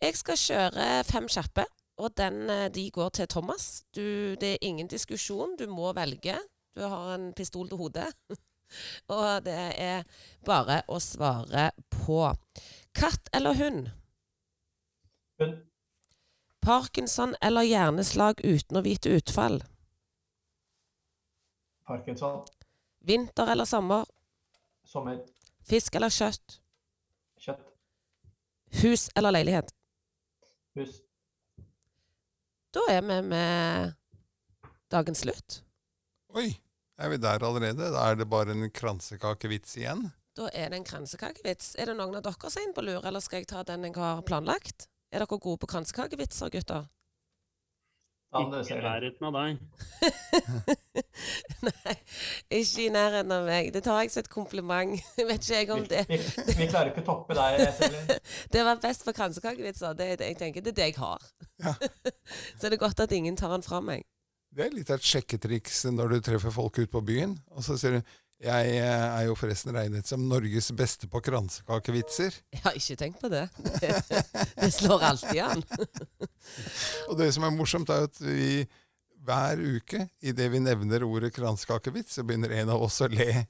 Jeg 0.00 0.16
skal 0.16 0.36
kjøre 0.40 0.86
fem 1.04 1.26
kjappe, 1.28 1.64
og 1.98 2.14
den, 2.16 2.38
eh, 2.50 2.68
de 2.72 2.90
går 2.90 3.08
til 3.20 3.28
Thomas. 3.28 3.84
Du, 3.94 4.34
det 4.40 4.54
er 4.54 4.58
ingen 4.62 4.88
diskusjon, 4.88 5.56
du 5.58 5.66
må 5.68 5.92
velge. 5.92 6.38
Du 6.74 6.82
har 6.82 7.14
en 7.14 7.32
pistol 7.34 7.68
til 7.68 7.80
hodet. 7.80 8.08
og 9.14 9.44
det 9.46 9.56
er 9.80 10.04
bare 10.46 10.82
å 10.88 11.00
svare 11.02 11.70
på. 11.94 12.20
Katt 12.96 13.30
eller 13.32 13.56
hund? 13.58 13.88
Hund. 15.40 15.64
Parkinson 16.60 17.34
eller 17.40 17.64
hjerneslag 17.64 18.40
uten 18.44 18.76
å 18.76 18.84
vite 18.84 19.12
utfall? 19.14 19.62
Parkinson. 21.88 22.42
Vinter 22.98 23.48
eller 23.48 23.64
sommer? 23.64 24.04
Sommer. 24.84 25.22
Fisk 25.68 25.94
eller 25.96 26.12
kjøtt? 26.12 26.58
Kjøtt. 27.40 27.64
Hus 28.82 29.08
eller 29.16 29.32
leilighet? 29.32 29.72
Hus. 30.76 30.98
Da 32.74 32.84
er 32.92 33.00
vi 33.06 33.22
med 33.30 33.94
dagens 34.92 35.24
slutt. 35.24 35.62
Oi, 36.36 36.48
er 37.00 37.08
vi 37.08 37.16
der 37.22 37.44
allerede? 37.44 37.88
Da 37.94 38.04
er 38.10 38.18
det 38.20 38.28
bare 38.28 38.52
en 38.52 38.68
kransekakevits 38.70 39.78
igjen. 39.80 40.10
Da 40.36 40.50
er 40.52 40.68
det 40.70 40.82
en 40.82 40.84
kransekakevits. 40.86 41.72
Er 41.80 41.88
det 41.90 41.96
noen 41.98 42.18
av 42.18 42.26
dere 42.26 42.50
som 42.50 42.60
er 42.60 42.66
inne 42.68 42.76
på 42.76 42.84
lur, 42.84 43.00
eller 43.08 43.24
skal 43.24 43.40
jeg 43.42 43.48
ta 43.50 43.64
den 43.66 43.88
jeg 43.88 43.96
har 43.96 44.20
planlagt? 44.28 44.88
Er 45.10 45.24
dere 45.24 45.38
gode 45.40 45.58
på 45.62 45.70
kransekakevitser, 45.72 46.52
gutter? 46.52 46.86
Ikke 48.28 48.60
i 48.60 48.80
nærheten 48.84 49.24
av 49.24 49.36
deg. 49.38 49.60
Nei, 51.64 51.94
ikke 52.58 52.82
i 52.84 52.90
nærheten 52.92 53.32
av 53.32 53.46
meg. 53.48 53.70
Det 53.72 53.80
tar 53.86 54.02
jeg 54.02 54.12
som 54.12 54.20
et 54.20 54.28
kompliment. 54.28 54.98
Vet 55.30 55.40
ikke 55.40 55.62
jeg 55.62 55.70
om 55.72 55.86
Vi, 55.86 55.88
det. 55.94 56.02
vi, 56.10 56.18
vi 56.58 56.68
klarer 56.68 56.92
ikke 56.92 57.06
å 57.06 57.08
toppe 57.08 57.38
deg. 57.38 57.64
Det 58.52 58.66
var 58.68 58.82
best 58.84 59.06
for 59.08 59.16
kransekakevitser. 59.16 59.96
Det, 59.96 60.10
er 60.12 60.20
det, 60.20 60.28
jeg 60.34 60.40
tenker, 60.44 60.66
det 60.66 60.74
er 60.74 60.78
det 60.82 60.90
jeg 60.90 60.98
har. 61.00 61.24
Ja. 61.64 61.72
Så 62.60 62.68
det 62.68 62.76
er 62.76 62.84
godt 62.84 63.00
at 63.00 63.16
ingen 63.16 63.40
tar 63.40 63.56
den 63.56 63.64
fra 63.64 63.80
meg. 63.80 64.04
Det 64.54 64.64
er 64.64 64.74
litt 64.74 64.90
av 64.90 64.98
et 64.98 65.06
sjekketriks 65.06 65.84
når 65.92 66.14
du 66.14 66.24
treffer 66.24 66.54
folk 66.54 66.80
ute 66.80 66.90
på 66.92 67.04
byen, 67.04 67.36
og 67.54 67.64
så 67.66 67.76
sier 67.78 67.98
du 67.98 68.16
jeg 68.38 68.68
eh, 68.70 68.86
er 68.86 69.24
jo 69.26 69.34
forresten 69.34 69.74
regnet 69.74 70.06
som 70.06 70.22
Norges 70.30 70.68
beste 70.78 71.08
på 71.10 71.18
kransekakevitser. 71.26 72.36
Jeg 72.54 72.62
har 72.62 72.76
ikke 72.78 72.96
tenkt 73.00 73.18
på 73.18 73.30
det. 73.32 73.48
Det, 73.82 73.90
det 74.62 74.68
slår 74.76 75.02
alltid 75.08 75.40
an. 75.42 75.64
Og 77.10 77.16
det 77.18 77.32
som 77.34 77.48
er 77.48 77.56
morsomt, 77.56 77.90
er 77.90 78.06
at 78.06 78.20
vi 78.22 78.62
hver 79.26 79.58
uke, 79.58 80.04
idet 80.22 80.46
vi 80.52 80.60
nevner 80.62 81.02
ordet 81.02 81.32
kransekakevits, 81.34 82.14
så 82.14 82.24
begynner 82.24 82.54
en 82.60 82.70
av 82.76 82.84
oss 82.86 83.00
å 83.02 83.10
le 83.10 83.48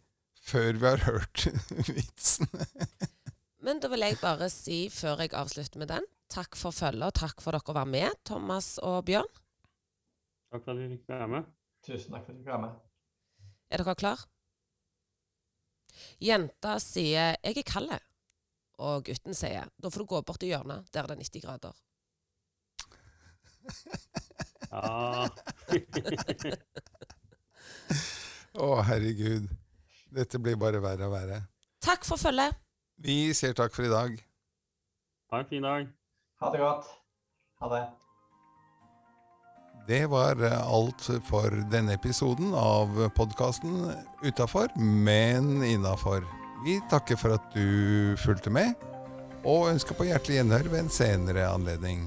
før 0.48 0.80
vi 0.80 0.88
har 0.88 1.04
hørt 1.04 1.44
vitsen. 1.98 2.48
Men 3.60 3.82
da 3.82 3.90
vil 3.92 4.06
jeg 4.06 4.16
bare 4.22 4.48
si, 4.48 4.86
før 4.88 5.20
jeg 5.20 5.36
avslutter 5.36 5.82
med 5.82 5.92
den, 5.92 6.08
takk 6.32 6.56
for 6.56 6.72
følget, 6.72 7.10
og 7.10 7.18
takk 7.28 7.44
for 7.44 7.52
dere 7.52 7.76
var 7.76 7.92
med, 7.92 8.16
Thomas 8.24 8.78
og 8.80 9.02
Bjørn. 9.10 9.28
Takk 10.48 10.64
for 10.64 10.72
at 10.72 10.80
vi 10.80 10.88
fikk 10.96 11.08
være 11.12 11.28
med. 11.28 11.48
Tusen 11.84 12.12
takk 12.14 12.24
for 12.26 12.32
at 12.32 12.38
du 12.38 12.44
var 12.48 12.60
med. 12.62 12.76
Er 13.70 13.82
dere 13.82 13.94
klar? 13.94 14.24
Jenta 16.22 16.78
sier 16.78 17.36
'jeg 17.42 17.56
er 17.58 17.62
kald', 17.62 18.00
og 18.78 19.04
gutten 19.04 19.34
sier 19.34 19.68
'da 19.80 19.90
får 19.90 19.98
du 20.00 20.06
gå 20.06 20.22
bort 20.22 20.40
til 20.40 20.48
hjørnet, 20.48 20.92
der 20.92 21.02
det 21.02 21.10
er 21.10 21.16
90 21.16 21.40
grader'. 21.44 21.76
Ja. 24.72 25.28
Å, 28.58 28.82
herregud. 28.82 29.48
Dette 30.10 30.38
blir 30.38 30.56
bare 30.56 30.80
verre 30.82 31.06
og 31.06 31.12
verre. 31.12 31.42
Takk 31.84 32.04
for 32.04 32.16
følget. 32.16 32.56
Vi 32.96 33.34
sier 33.34 33.52
takk 33.52 33.74
for 33.74 33.84
i 33.86 33.92
dag. 33.92 34.16
Ha 35.30 35.40
en 35.40 35.46
fin 35.46 35.62
dag. 35.62 35.88
Ha 36.40 36.50
det 36.52 36.60
godt. 36.60 36.86
Ha 37.60 37.68
det. 37.74 38.07
Det 39.88 40.06
var 40.06 40.36
eh, 40.44 40.68
alt 40.68 41.06
for 41.24 41.54
denne 41.72 41.94
episoden 41.96 42.50
av 42.52 43.08
podkasten 43.16 43.86
Utafor, 44.20 44.68
men 44.76 45.62
innafor. 45.64 46.26
Vi 46.66 46.74
takker 46.90 47.16
for 47.16 47.38
at 47.38 47.46
du 47.54 48.12
fulgte 48.20 48.52
med, 48.52 48.74
og 49.48 49.70
ønsker 49.70 49.96
på 49.96 50.10
hjertelig 50.10 50.42
gjenhør 50.42 50.68
ved 50.68 50.82
en 50.82 50.92
senere 50.92 51.46
anledning. 51.48 52.04